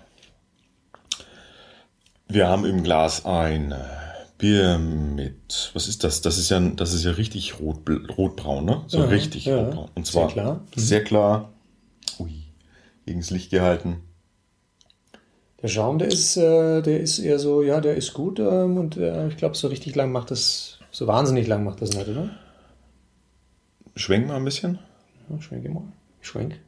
Wir 2.28 2.46
haben 2.46 2.64
im 2.64 2.84
Glas 2.84 3.26
ein 3.26 3.72
äh, 3.72 4.03
Bier 4.38 4.78
mit, 4.78 5.70
was 5.74 5.88
ist 5.88 6.04
das? 6.04 6.20
Das 6.20 6.38
ist 6.38 6.50
ja, 6.50 6.60
das 6.60 6.92
ist 6.92 7.04
ja 7.04 7.12
richtig 7.12 7.60
rot, 7.60 7.88
rotbraun, 8.16 8.64
ne? 8.64 8.82
So 8.88 8.98
ja, 8.98 9.04
richtig 9.04 9.44
ja. 9.44 9.62
rotbraun. 9.62 9.90
Und 9.94 10.06
zwar 10.06 10.28
sehr 10.28 10.32
klar. 10.32 10.54
Mhm. 10.54 10.80
Sehr 10.80 11.04
klar. 11.04 11.52
Ui, 12.18 12.42
gegen 13.06 13.20
das 13.20 13.30
Licht 13.30 13.50
gehalten. 13.50 14.00
Der 15.62 15.68
Schaum, 15.68 15.98
der 15.98 16.08
ist, 16.08 16.36
äh, 16.36 16.82
der 16.82 17.00
ist 17.00 17.18
eher 17.18 17.38
so, 17.38 17.62
ja, 17.62 17.80
der 17.80 17.94
ist 17.94 18.12
gut 18.12 18.38
ähm, 18.38 18.76
und 18.76 18.96
äh, 18.96 19.28
ich 19.28 19.36
glaube, 19.36 19.56
so 19.56 19.68
richtig 19.68 19.94
lang 19.94 20.12
macht 20.12 20.30
das, 20.30 20.78
so 20.90 21.06
wahnsinnig 21.06 21.46
lang 21.46 21.64
macht 21.64 21.80
das 21.80 21.94
nicht, 21.94 22.06
oder? 22.06 22.30
Schwenk 23.96 24.26
mal 24.26 24.36
ein 24.36 24.44
bisschen. 24.44 24.78
Ja, 25.30 25.40
schwenke 25.40 25.70
mal. 25.70 25.84
Ich 26.20 26.28
schwenk. 26.28 26.60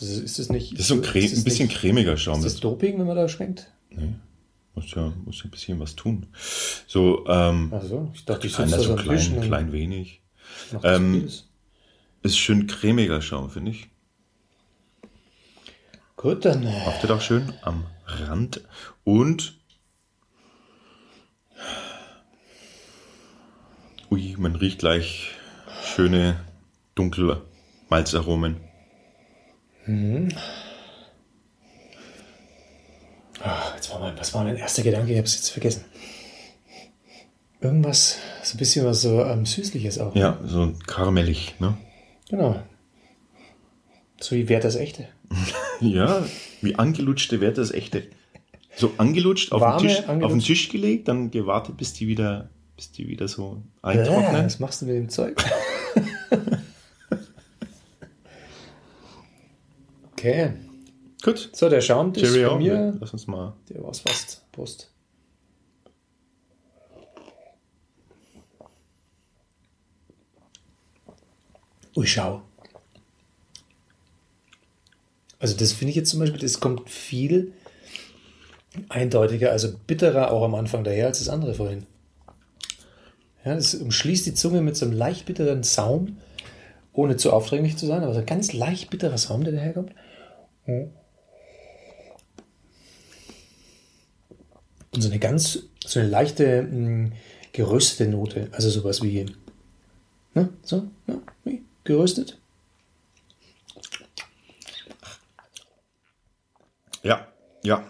Das 0.00 0.08
ist, 0.08 0.18
ist 0.20 0.38
das 0.38 0.48
nicht. 0.48 0.72
Das 0.72 0.80
ist 0.80 0.88
so 0.88 0.94
ein, 0.94 1.02
ist 1.02 1.36
ein 1.36 1.44
bisschen 1.44 1.68
nicht, 1.68 1.78
cremiger 1.78 2.16
Schaum. 2.16 2.38
Ist 2.38 2.44
das 2.44 2.60
Doping, 2.60 2.98
wenn 2.98 3.06
man 3.06 3.16
da 3.16 3.28
schwenkt? 3.28 3.70
Nee. 3.90 4.14
Muss 4.74 4.90
ja, 4.94 5.12
muss 5.24 5.38
ja 5.38 5.44
ein 5.44 5.50
bisschen 5.50 5.80
was 5.80 5.96
tun. 5.96 6.28
So, 6.86 7.26
ähm, 7.26 7.72
also, 7.72 8.10
ich 8.14 8.24
dachte, 8.24 8.46
ich 8.46 8.54
sitze 8.54 8.76
da 8.76 8.82
so 8.82 8.94
klein, 8.94 9.16
bisschen, 9.16 9.40
klein 9.40 9.72
wenig. 9.72 10.22
Ähm, 10.82 11.28
ist 12.22 12.38
schön 12.38 12.66
cremiger 12.66 13.20
Schaum, 13.20 13.50
finde 13.50 13.72
ich. 13.72 13.88
Gut, 16.16 16.44
dann. 16.44 16.62
Äh, 16.64 16.84
Achtet 16.86 17.10
auch 17.10 17.20
schön 17.20 17.52
am 17.62 17.86
Rand. 18.06 18.62
Und. 19.04 19.58
Ui, 24.10 24.34
man 24.38 24.56
riecht 24.56 24.80
gleich 24.80 25.30
schöne 25.82 26.44
dunkle 26.94 27.42
Malzaromen. 27.88 28.56
Mhm. 29.86 30.28
Oh, 33.42 33.74
jetzt 33.74 33.90
war 33.90 34.00
mein, 34.00 34.18
was 34.18 34.34
war 34.34 34.44
mein 34.44 34.56
erster 34.56 34.82
Gedanke? 34.82 35.12
Ich 35.12 35.18
habe 35.18 35.26
es 35.26 35.34
jetzt 35.34 35.50
vergessen. 35.50 35.84
Irgendwas, 37.60 38.18
so 38.42 38.54
ein 38.54 38.58
bisschen 38.58 38.84
was 38.84 39.02
so 39.02 39.22
ähm, 39.22 39.46
Süßliches 39.46 39.98
auch. 39.98 40.14
Ja, 40.14 40.38
so 40.44 40.72
karamellig, 40.86 41.54
ne? 41.58 41.76
Genau. 42.28 42.62
So 44.18 44.36
wie 44.36 44.48
Wert 44.48 44.64
das 44.64 44.76
Echte. 44.76 45.08
ja, 45.80 46.24
wie 46.60 46.74
angelutschte 46.76 47.40
Wert 47.40 47.58
das 47.58 47.70
Echte. 47.70 48.04
So 48.76 48.92
angelutscht, 48.98 49.52
auf, 49.52 49.60
Warme, 49.60 49.80
den 49.80 49.88
Tisch, 49.88 49.98
angelutscht. 50.08 50.24
auf 50.24 50.32
den 50.32 50.40
Tisch 50.40 50.68
gelegt, 50.68 51.08
dann 51.08 51.30
gewartet, 51.30 51.76
bis 51.76 51.92
die 51.92 52.08
wieder, 52.08 52.50
bis 52.76 52.92
die 52.92 53.08
wieder 53.08 53.28
so 53.28 53.62
eintrocknen. 53.82 54.34
Ja, 54.34 54.44
was 54.44 54.58
machst 54.58 54.82
du 54.82 54.86
mit 54.86 54.96
dem 54.96 55.08
Zeug? 55.08 55.42
okay. 60.12 60.52
Gut. 61.22 61.50
So, 61.52 61.68
der 61.68 61.80
Schaum 61.80 62.14
ist 62.14 62.22
bei 62.22 62.56
mir. 62.56 62.96
Lass 62.98 63.12
uns 63.12 63.26
mal. 63.26 63.54
Der 63.68 63.82
war's 63.82 64.00
fast. 64.00 64.50
Prost. 64.52 64.90
Ui, 71.96 72.06
schau. 72.06 72.42
Also 75.38 75.56
das 75.56 75.72
finde 75.72 75.90
ich 75.90 75.96
jetzt 75.96 76.10
zum 76.10 76.20
Beispiel, 76.20 76.40
das 76.40 76.60
kommt 76.60 76.88
viel 76.88 77.52
eindeutiger, 78.88 79.50
also 79.50 79.68
bitterer 79.86 80.30
auch 80.30 80.44
am 80.44 80.54
Anfang 80.54 80.84
daher 80.84 81.06
als 81.06 81.18
das 81.18 81.28
andere 81.28 81.54
vorhin. 81.54 81.86
Ja, 83.44 83.54
das 83.54 83.74
umschließt 83.74 84.26
die 84.26 84.34
Zunge 84.34 84.60
mit 84.60 84.76
so 84.76 84.84
einem 84.84 84.94
leicht 84.94 85.26
bitteren 85.26 85.62
Saum, 85.62 86.18
ohne 86.92 87.16
zu 87.16 87.32
aufdringlich 87.32 87.78
zu 87.78 87.86
sein, 87.86 88.02
aber 88.02 88.12
so 88.12 88.20
ein 88.20 88.26
ganz 88.26 88.52
leicht 88.52 88.90
bitterer 88.90 89.18
Saum, 89.18 89.44
der 89.44 89.54
daherkommt. 89.54 89.92
Und 94.92 95.02
so 95.02 95.08
eine 95.08 95.18
ganz, 95.18 95.60
so 95.84 96.00
eine 96.00 96.08
leichte 96.08 96.62
mh, 96.62 96.70
hm, 96.70 97.12
geröstete 97.52 98.10
Note. 98.10 98.48
Also 98.52 98.70
sowas 98.70 99.02
wie, 99.02 99.26
ne? 100.34 100.48
So, 100.62 100.88
ja, 101.06 101.20
wie 101.44 101.62
geröstet. 101.84 102.38
Ja, 107.02 107.26
ja. 107.62 107.84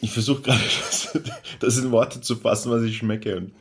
Ich 0.00 0.10
versuche 0.10 0.42
gerade, 0.42 0.60
das, 0.90 1.18
das, 1.60 1.78
in 1.78 1.90
Worte 1.90 2.20
zu 2.20 2.36
fassen, 2.36 2.70
was 2.70 2.82
ich 2.82 2.98
schmecke. 2.98 3.36
Und 3.36 3.52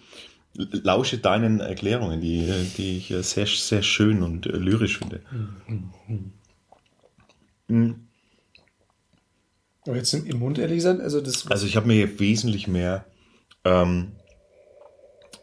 lausche 0.84 1.18
deinen 1.18 1.62
Erklärungen, 1.62 2.22
die, 2.22 2.46
die 2.78 2.98
ich 2.98 3.08
sehr, 3.26 3.48
sehr 3.48 3.82
schön 3.82 4.22
und 4.22 4.46
lyrisch 4.46 5.00
finde. 5.00 5.22
Mhm. 7.68 8.08
Aber 9.86 9.98
jetzt 9.98 10.14
im 10.14 10.40
Mund, 10.40 10.58
ehrlich 10.60 10.78
gesagt, 10.78 11.02
also 11.02 11.20
das. 11.20 11.48
Also 11.48 11.66
ich 11.66 11.76
habe 11.76 11.88
mir 11.88 12.20
wesentlich 12.20 12.68
mehr. 12.68 13.06
Ähm, 13.66 14.14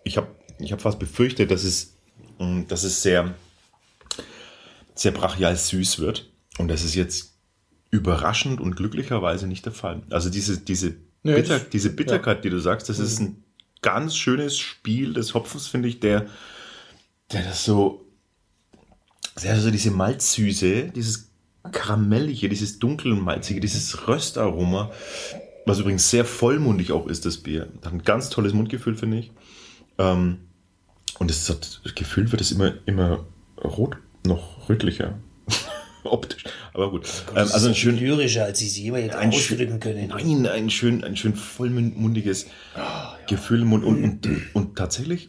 ich 0.05 0.17
habe 0.17 0.29
ich 0.59 0.73
hab 0.73 0.81
fast 0.81 0.99
befürchtet, 0.99 1.51
dass 1.51 1.65
es, 1.65 1.95
mm, 2.39 2.63
dass 2.69 2.85
es 2.85 3.03
sehr, 3.03 3.35
sehr 4.95 5.13
brachial 5.13 5.57
süß 5.57 5.99
wird. 5.99 6.31
Und 6.59 6.69
das 6.69 6.85
ist 6.85 6.95
jetzt 6.95 7.35
überraschend 7.91 8.61
und 8.61 8.77
glücklicherweise 8.77 9.47
nicht 9.47 9.65
der 9.65 9.73
Fall. 9.73 10.03
Also 10.11 10.31
diese, 10.31 10.59
diese, 10.59 10.97
nee, 11.23 11.35
Bitter, 11.35 11.59
diese 11.59 11.91
Bitterkeit, 11.91 12.39
ja. 12.39 12.43
die 12.43 12.51
du 12.51 12.59
sagst, 12.59 12.89
das 12.89 12.99
mhm. 12.99 13.05
ist 13.05 13.21
ein 13.21 13.45
ganz 13.83 14.17
schönes 14.17 14.59
Spiel 14.59 15.13
des 15.13 15.35
Hopfens, 15.35 15.67
finde 15.67 15.89
ich, 15.89 16.01
der, 16.01 16.27
der 17.33 17.43
das 17.43 17.65
so, 17.65 18.07
sehr 19.37 19.59
so 19.61 19.71
diese 19.71 19.91
Malzsüße, 19.91 20.93
dieses 20.95 21.30
Karamellige, 21.73 22.49
dieses 22.49 22.79
dunkel 22.79 23.13
und 23.13 23.23
malzige, 23.23 23.61
dieses 23.61 24.09
Röstaroma, 24.09 24.91
was 25.67 25.79
übrigens 25.79 26.11
sehr 26.11 26.25
vollmundig 26.25 26.93
auch 26.93 27.07
ist, 27.07 27.27
das 27.27 27.39
Bier. 27.39 27.69
Hat 27.85 27.93
ein 27.93 28.03
ganz 28.03 28.31
tolles 28.31 28.55
Mundgefühl, 28.55 28.97
finde 28.97 29.19
ich. 29.19 29.33
Ähm, 29.99 30.39
und 31.19 31.31
es 31.31 31.49
hat, 31.51 31.83
gefüllt 31.95 32.33
wird 32.33 32.41
es 32.41 32.51
immer, 32.51 32.75
immer 32.87 33.27
rot, 33.63 33.99
noch 34.27 34.69
rötlicher. 34.69 35.19
Optisch. 36.05 36.45
Aber 36.73 36.91
gut. 36.91 37.07
Ähm, 37.31 37.49
also 37.53 37.69
ein 37.69 37.75
schön 37.75 37.99
lyrischer, 37.99 38.45
als 38.45 38.61
ich 38.63 38.73
sie 38.73 38.87
immer 38.87 38.99
jetzt 38.99 39.17
ausdrücken 39.17 39.81
können. 39.81 40.09
Nein, 40.09 40.47
ein 40.47 40.71
schön, 40.71 41.05
ein 41.05 41.17
schön 41.17 41.35
vollmundiges 41.35 42.47
oh, 42.75 42.79
ja. 42.79 43.19
Gefühl 43.29 43.63
im 43.63 43.69
Mund. 43.69 43.85
Und, 43.85 44.03
und, 44.27 44.55
und 44.55 44.77
tatsächlich, 44.77 45.29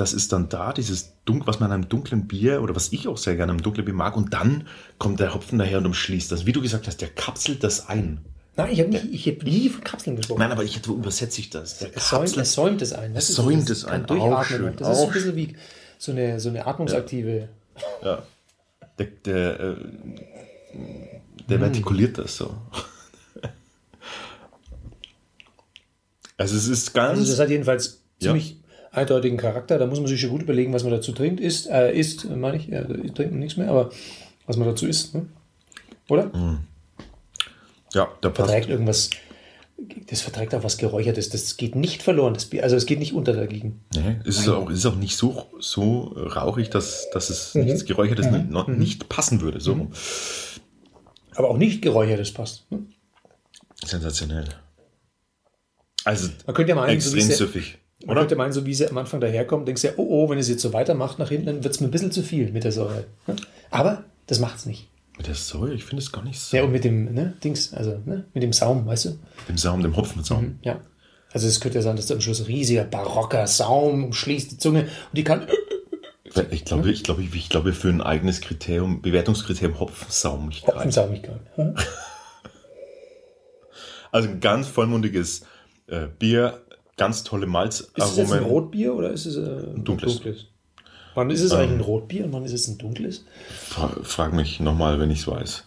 das 0.00 0.14
ist 0.14 0.32
dann 0.32 0.48
da, 0.48 0.72
dieses 0.72 1.12
Dunkel, 1.26 1.46
was 1.46 1.60
man 1.60 1.70
an 1.70 1.82
einem 1.82 1.88
dunklen 1.88 2.26
Bier 2.26 2.62
oder 2.62 2.74
was 2.74 2.92
ich 2.92 3.06
auch 3.06 3.18
sehr 3.18 3.36
gerne 3.36 3.52
am 3.52 3.62
dunklen 3.62 3.84
Bier 3.84 3.94
mag. 3.94 4.16
Und 4.16 4.32
dann 4.32 4.66
kommt 4.98 5.20
der 5.20 5.34
Hopfen 5.34 5.58
daher 5.58 5.78
und 5.78 5.86
umschließt 5.86 6.32
das. 6.32 6.46
Wie 6.46 6.52
du 6.52 6.62
gesagt 6.62 6.86
hast, 6.86 7.02
der 7.02 7.08
kapselt 7.08 7.62
das 7.62 7.88
ein. 7.88 8.24
Nein, 8.56 8.72
ich 8.72 8.80
habe 8.80 8.96
hab 8.96 9.42
nie 9.42 9.68
von 9.68 9.84
Kapseln 9.84 10.16
gesprochen. 10.16 10.38
Nein, 10.38 10.52
aber 10.52 10.64
ich, 10.64 10.80
wo 10.88 10.94
übersetze 10.94 11.40
ich 11.40 11.50
das? 11.50 11.78
Der 11.78 11.90
säumt, 11.96 12.36
er 12.36 12.44
säumt 12.46 12.80
es 12.80 12.92
ein. 12.94 13.12
Das 13.12 13.28
säumt 13.28 13.68
es 13.68 13.84
ein. 13.84 14.08
Auch 14.08 14.44
schön. 14.44 14.74
Das 14.76 14.98
ist 14.98 15.04
ein 15.04 15.12
bisschen 15.12 15.36
wie 15.36 15.56
so 15.98 16.12
eine, 16.12 16.40
so 16.40 16.48
eine 16.48 16.66
atmungsaktive. 16.66 17.48
Ja. 18.02 18.08
ja. 18.08 18.22
Der, 18.98 19.06
der, 19.24 19.60
äh, 19.60 19.76
der 21.48 21.58
hm. 21.58 21.64
vertikuliert 21.64 22.18
das 22.18 22.36
so. 22.36 22.54
Also 26.36 26.56
es 26.56 26.68
ist 26.68 26.94
ganz. 26.94 27.18
Also 27.18 27.32
das 27.32 27.40
hat 27.40 27.50
jedenfalls 27.50 28.00
ziemlich 28.18 28.59
eindeutigen 28.92 29.38
Charakter. 29.38 29.78
Da 29.78 29.86
muss 29.86 29.98
man 29.98 30.08
sich 30.08 30.20
schon 30.20 30.30
gut 30.30 30.42
überlegen, 30.42 30.72
was 30.72 30.82
man 30.82 30.92
dazu 30.92 31.12
trinkt. 31.12 31.40
Isst, 31.40 31.68
äh, 31.68 31.92
isst 31.92 32.28
meine 32.28 32.56
ich, 32.56 32.70
äh, 32.70 32.84
trinkt 32.84 33.30
man 33.30 33.38
nichts 33.38 33.56
mehr, 33.56 33.68
aber 33.68 33.90
was 34.46 34.56
man 34.56 34.68
dazu 34.68 34.86
isst. 34.86 35.14
Ne? 35.14 35.26
Oder? 36.08 36.26
Mhm. 36.36 36.60
Ja, 37.92 38.08
da 38.20 38.30
passt. 38.30 38.50
Verträgt 38.50 38.68
irgendwas, 38.68 39.10
das 40.08 40.20
verträgt 40.20 40.54
auch 40.54 40.62
was 40.62 40.78
Geräuchertes. 40.78 41.28
Das 41.30 41.56
geht 41.56 41.74
nicht 41.74 42.02
verloren. 42.02 42.34
Das 42.34 42.46
Bier, 42.46 42.62
also 42.62 42.76
es 42.76 42.86
geht 42.86 42.98
nicht 42.98 43.14
unter 43.14 43.32
dagegen. 43.32 43.80
Nee, 43.94 44.20
es 44.24 44.38
ist 44.38 44.48
auch, 44.48 44.68
es 44.70 44.78
ist 44.78 44.86
auch 44.86 44.96
nicht 44.96 45.16
so, 45.16 45.46
so 45.58 46.02
rauchig, 46.16 46.70
dass, 46.70 47.08
dass 47.10 47.30
es 47.30 47.54
mhm. 47.54 47.64
nichts 47.64 47.84
Geräuchertes 47.84 48.26
mhm. 48.30 48.48
nicht, 48.48 48.68
nicht 48.68 49.08
passen 49.08 49.40
würde. 49.40 49.60
So. 49.60 49.74
Mhm. 49.76 49.92
Aber 51.34 51.50
auch 51.50 51.56
nicht 51.56 51.82
Geräuchertes 51.82 52.32
passt. 52.32 52.70
Ne? 52.70 52.86
Sensationell. 53.84 54.48
Also 56.04 56.28
man 56.46 56.54
könnte 56.54 56.70
ja 56.70 56.76
meinen, 56.76 56.90
extrem 56.90 57.22
so 57.22 57.34
süffig. 57.34 57.78
Man 58.04 58.12
oder? 58.12 58.22
könnte 58.22 58.36
meinen, 58.36 58.52
so 58.52 58.64
wie 58.64 58.74
sie 58.74 58.88
am 58.88 58.96
Anfang 58.96 59.20
daherkommt, 59.20 59.68
denkst 59.68 59.82
du 59.82 59.88
ja, 59.88 59.94
oh, 59.96 60.06
oh, 60.08 60.30
wenn 60.30 60.38
es 60.38 60.48
jetzt 60.48 60.62
so 60.62 60.72
weitermacht 60.72 61.18
nach 61.18 61.28
hinten, 61.28 61.46
dann 61.46 61.64
wird 61.64 61.74
es 61.74 61.80
mir 61.80 61.88
ein 61.88 61.90
bisschen 61.90 62.12
zu 62.12 62.22
viel 62.22 62.50
mit 62.50 62.64
der 62.64 62.72
Säure. 62.72 63.04
Aber 63.70 64.04
das 64.26 64.38
macht 64.38 64.56
es 64.56 64.66
nicht. 64.66 64.88
Mit 65.18 65.26
der 65.26 65.34
Säure? 65.34 65.74
Ich 65.74 65.84
finde 65.84 66.02
es 66.02 66.10
gar 66.10 66.24
nicht 66.24 66.40
so. 66.40 66.56
Ja, 66.56 66.64
und 66.64 66.72
mit 66.72 66.84
dem 66.84 67.12
ne, 67.12 67.34
Dings, 67.44 67.74
also 67.74 68.00
ne, 68.06 68.24
mit 68.32 68.42
dem 68.42 68.54
Saum, 68.54 68.86
weißt 68.86 69.04
du? 69.04 69.18
Dem 69.48 69.58
Saum, 69.58 69.82
dem 69.82 69.96
Hopfensaum. 69.96 70.42
Mhm, 70.42 70.58
ja. 70.62 70.80
Also 71.32 71.46
es 71.46 71.60
könnte 71.60 71.78
ja 71.78 71.82
sein, 71.82 71.96
dass 71.96 72.06
da 72.06 72.14
am 72.14 72.20
Schluss 72.20 72.48
riesiger 72.48 72.84
barocker 72.84 73.46
Saum 73.46 74.04
umschließt 74.04 74.52
die 74.52 74.58
Zunge 74.58 74.82
und 74.82 74.88
die 75.12 75.22
kann. 75.22 75.46
Ich 76.50 76.64
glaube, 76.64 76.90
ich 76.90 77.02
glaube, 77.02 77.22
ich 77.22 77.48
glaube, 77.48 77.72
für 77.72 77.88
ein 77.88 78.00
eigenes 78.00 78.40
Kriterium, 78.40 79.02
Bewertungskriterium 79.02 79.78
Hopfensaumigkeit. 79.78 80.74
Hopfensaumigkeit. 80.74 81.40
Ja. 81.56 81.74
Also 84.12 84.28
ein 84.28 84.40
ganz 84.40 84.66
vollmundiges 84.66 85.42
äh, 85.86 86.08
Bier, 86.18 86.62
ganz 87.00 87.24
tolle 87.24 87.46
Malzaromen. 87.46 88.12
Ist 88.12 88.18
es 88.18 88.32
ein 88.32 88.44
Rotbier 88.44 88.94
oder 88.94 89.10
ist 89.10 89.24
es 89.24 89.36
äh, 89.36 89.40
ein 89.74 89.84
dunkles? 89.84 90.12
dunkles? 90.12 90.44
Wann 91.14 91.30
ist 91.30 91.40
es 91.40 91.50
eigentlich 91.50 91.70
ein 91.70 91.76
ähm. 91.76 91.80
Rotbier 91.80 92.24
und 92.26 92.32
wann 92.34 92.44
ist 92.44 92.52
es 92.52 92.68
ein 92.68 92.76
dunkles? 92.76 93.24
Frag 94.02 94.34
mich 94.34 94.60
nochmal, 94.60 95.00
wenn 95.00 95.10
ich 95.10 95.20
es 95.20 95.26
weiß. 95.26 95.64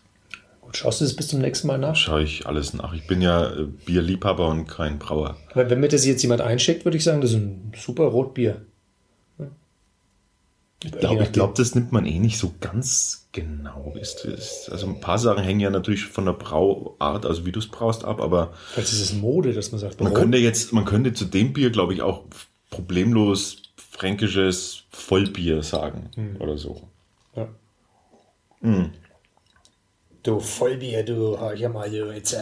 Gut, 0.62 0.78
schaust 0.78 1.02
du 1.02 1.06
das 1.06 1.16
bis 1.16 1.30
zum 1.30 1.42
nächsten 1.42 1.68
Mal 1.68 1.80
nach? 1.80 1.96
Schaue 1.96 2.22
ich 2.22 2.46
alles 2.46 2.76
nach. 2.76 2.94
Ich 2.94 3.08
bin 3.08 3.20
ja 3.22 3.48
äh, 3.48 3.66
Bierliebhaber 3.66 4.48
und 4.48 4.68
kein 4.68 5.00
Brauer. 5.00 5.36
Aber 5.52 5.72
wenn 5.72 5.80
mir 5.80 5.88
das 5.88 6.06
jetzt 6.06 6.22
jemand 6.22 6.42
einschickt, 6.42 6.86
würde 6.86 6.98
ich 6.98 7.04
sagen, 7.04 7.20
das 7.20 7.32
ist 7.32 7.38
ein 7.38 7.74
super 7.76 8.04
Rotbier. 8.04 8.62
Ich 10.84 10.92
glaube, 10.92 11.26
glaub, 11.32 11.56
das 11.56 11.76
nimmt 11.76 11.92
man 11.92 12.06
eh 12.06 12.20
nicht 12.20 12.38
so 12.38 12.54
ganz 12.60 13.28
genau. 13.32 13.94
Ist, 14.00 14.26
ist, 14.26 14.70
also 14.70 14.88
ein 14.88 15.00
paar 15.00 15.18
Sachen 15.18 15.44
hängen 15.44 15.60
ja 15.60 15.70
natürlich 15.70 16.06
von 16.06 16.26
der 16.26 16.34
Brauart, 16.34 17.26
also 17.26 17.46
wie 17.46 17.52
du 17.52 17.60
es 17.60 17.68
brauchst, 17.68 18.04
ab, 18.04 18.22
aber. 18.22 18.54
Vielleicht 18.74 18.92
ist 18.92 19.02
es 19.02 19.14
Mode, 19.14 19.54
dass 19.54 19.72
man 19.72 19.80
sagt. 19.80 20.02
Man 20.02 20.14
könnte 20.14 20.38
jetzt, 20.38 20.74
man 20.74 20.86
könnte 20.86 21.14
zu 21.14 21.26
dem 21.26 21.54
Bier, 21.54 21.70
glaube 21.70 21.94
ich, 21.94 22.02
auch 22.02 22.24
problemlos 22.70 23.58
fränkisches 23.76 24.84
Vollbier 24.90 25.64
sagen 25.64 26.10
hm. 26.16 26.42
oder 26.42 26.58
so. 26.58 26.82
Ja. 27.36 27.48
Hm. 28.62 28.92
Du 30.24 30.40
Vollbier, 30.40 31.04
du, 31.04 31.38
hör 31.38 31.54
ja 31.54 31.70
mal, 31.70 31.90
du 31.90 32.12
jetzt. 32.12 32.36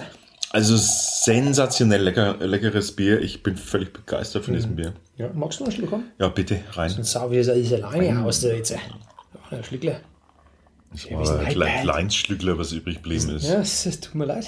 Also 0.53 0.75
sensationell 0.77 2.01
lecker, 2.01 2.37
leckeres 2.39 2.91
Bier. 2.91 3.21
Ich 3.21 3.41
bin 3.41 3.55
völlig 3.55 3.93
begeistert 3.93 4.43
von 4.43 4.53
hm. 4.53 4.59
diesem 4.59 4.75
Bier. 4.75 4.93
Ja, 5.17 5.29
magst 5.33 5.59
du 5.59 5.63
noch 5.63 5.71
ein 5.71 5.75
Stück 5.75 5.89
kommen? 5.89 6.11
Ja, 6.19 6.27
bitte, 6.27 6.59
rein. 6.73 6.89
Sonst 6.89 7.11
sau 7.11 7.31
wie 7.31 7.41
so 7.41 7.51
alleine 7.51 8.23
aus 8.25 8.41
der 8.41 8.57
jetzt. 8.57 8.71
Ja, 8.71 9.63
Schlückler. 9.63 10.01
Ich 10.93 11.05
ja, 11.05 11.17
war 11.17 11.39
ein 11.39 11.47
klein, 11.47 11.83
kleines 11.83 12.15
Schlückler, 12.15 12.57
was 12.57 12.73
übrig 12.73 12.95
geblieben 12.97 13.29
ist. 13.35 13.47
Ja, 13.47 13.59
es 13.59 13.99
tut 14.01 14.15
mir 14.15 14.25
leid. 14.25 14.47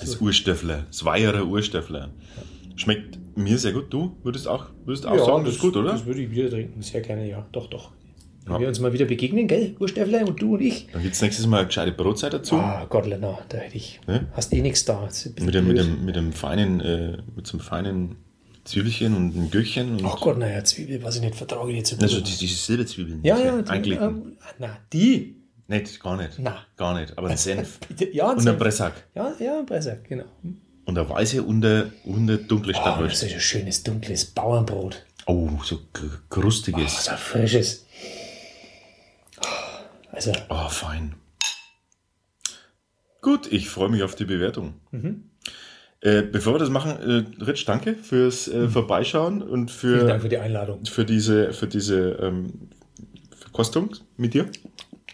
Das 0.00 0.20
Urstöffler, 0.20 0.84
das 0.88 1.04
Weierer 1.04 1.44
Urstöffler. 1.44 2.10
Schmeckt 2.76 3.18
mir 3.36 3.58
sehr 3.58 3.72
gut. 3.72 3.92
Du 3.92 4.16
würdest 4.22 4.46
auch, 4.46 4.66
würdest 4.84 5.06
auch 5.06 5.16
ja, 5.16 5.24
sagen, 5.24 5.44
das 5.44 5.54
ist 5.54 5.60
gut, 5.60 5.76
oder? 5.76 5.92
Das 5.92 6.04
würde 6.04 6.22
ich 6.22 6.30
wieder 6.30 6.50
trinken, 6.50 6.82
sehr 6.82 7.00
gerne, 7.00 7.28
ja. 7.28 7.46
Doch, 7.52 7.68
doch. 7.68 7.92
Wenn 8.48 8.54
ja. 8.54 8.60
wir 8.60 8.68
uns 8.68 8.80
mal 8.80 8.92
wieder 8.92 9.04
begegnen, 9.04 9.46
gell? 9.46 9.76
Urstöffler 9.78 10.26
und 10.26 10.40
du 10.40 10.54
und 10.54 10.62
ich. 10.62 10.88
Dann 10.92 11.02
gibt 11.02 11.14
es 11.14 11.20
nächstes 11.20 11.46
Mal 11.46 11.58
eine 11.58 11.66
gescheite 11.66 11.92
Brotzeit 11.92 12.32
dazu. 12.32 12.56
Ah, 12.56 12.86
Gott, 12.88 13.06
Lena, 13.06 13.38
da 13.50 13.58
hätte 13.58 13.76
ich. 13.76 14.00
Ne? 14.06 14.26
Hast 14.32 14.52
eh 14.54 14.62
nichts 14.62 14.84
da. 14.86 15.06
Mit 15.40 15.54
dem, 15.54 15.68
mit, 15.68 15.76
dem, 15.76 16.04
mit 16.04 16.16
dem 16.16 16.32
feinen, 16.32 16.80
äh, 16.80 17.18
mit 17.36 17.46
so 17.46 17.58
einem 17.58 17.60
feinen 17.60 18.16
Zwiebelchen 18.64 19.14
und 19.14 19.36
ein 19.36 19.50
Gürkchen. 19.50 20.00
Ach 20.02 20.18
Gott, 20.20 20.38
naja, 20.38 20.64
Zwiebel, 20.64 21.02
was 21.02 21.16
ich 21.16 21.22
nicht 21.22 21.34
vertrage, 21.34 21.72
jetzt. 21.72 22.02
Also 22.02 22.20
die, 22.20 22.36
diese 22.36 22.54
Silberzwiebeln. 22.54 23.20
Ja, 23.22 23.38
ja, 23.38 23.58
eingelegt. 23.66 24.02
Ähm, 24.02 24.38
na, 24.58 24.78
die. 24.92 25.36
Nicht, 25.66 26.00
gar 26.00 26.16
nicht. 26.16 26.38
Na. 26.38 26.64
Gar 26.76 26.98
nicht, 26.98 27.18
aber 27.18 27.28
ein 27.28 27.36
Senf. 27.36 27.78
ja, 28.12 28.30
ein 28.30 28.38
und 28.38 28.48
ein 28.48 28.58
Pressack. 28.58 28.94
Ja, 29.14 29.34
ja, 29.38 29.58
ein 29.58 29.66
Pressack, 29.66 30.08
genau. 30.08 30.24
Und 30.86 30.96
eine 30.98 31.08
weiße 31.08 31.42
und 31.42 31.62
eine, 31.62 31.92
und 32.04 32.22
eine 32.22 32.38
dunkle 32.38 32.72
Stadtwurst. 32.72 33.00
Oh, 33.00 33.08
das 33.08 33.22
ist 33.22 33.34
ein 33.34 33.40
schönes, 33.40 33.82
dunkles 33.82 34.24
Bauernbrot. 34.24 35.04
Oh, 35.26 35.50
so 35.62 35.80
krustiges. 36.30 37.06
Oh, 37.06 37.10
so 37.10 37.16
frisches. 37.16 37.86
Also. 40.18 40.32
Oh, 40.48 40.68
fein. 40.68 41.14
Gut, 43.22 43.52
ich 43.52 43.70
freue 43.70 43.88
mich 43.88 44.02
auf 44.02 44.16
die 44.16 44.24
Bewertung. 44.24 44.74
Mhm. 44.90 45.30
Äh, 46.00 46.22
bevor 46.22 46.54
wir 46.54 46.58
das 46.58 46.70
machen, 46.70 46.98
äh, 47.38 47.44
Rich, 47.44 47.66
danke 47.66 47.94
fürs 47.94 48.48
äh, 48.48 48.58
mhm. 48.58 48.70
Vorbeischauen 48.70 49.42
und 49.42 49.70
für, 49.70 49.98
Vielen 49.98 50.08
Dank 50.08 50.22
für 50.22 50.28
die 50.28 50.38
Einladung. 50.38 50.84
Für 50.86 51.04
diese, 51.04 51.52
für 51.52 51.68
diese 51.68 52.18
ähm, 52.20 52.68
Verkostung 53.38 53.94
mit 54.16 54.34
dir. 54.34 54.50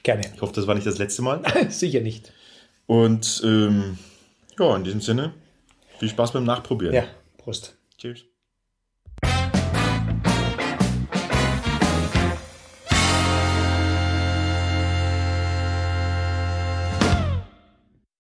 Gerne. 0.03 0.23
Ich 0.35 0.41
hoffe, 0.41 0.55
das 0.55 0.67
war 0.67 0.75
nicht 0.75 0.87
das 0.87 0.97
letzte 0.97 1.21
Mal. 1.21 1.43
Sicher 1.69 2.01
nicht. 2.01 2.33
Und 2.87 3.43
ähm, 3.45 3.99
ja, 4.59 4.75
in 4.75 4.85
diesem 4.85 5.03
Sinne, 5.03 5.35
viel 5.99 6.09
Spaß 6.09 6.33
beim 6.33 6.45
Nachprobieren. 6.45 6.95
Ja, 6.95 7.05
Prost. 7.37 7.77
Tschüss. 7.99 8.25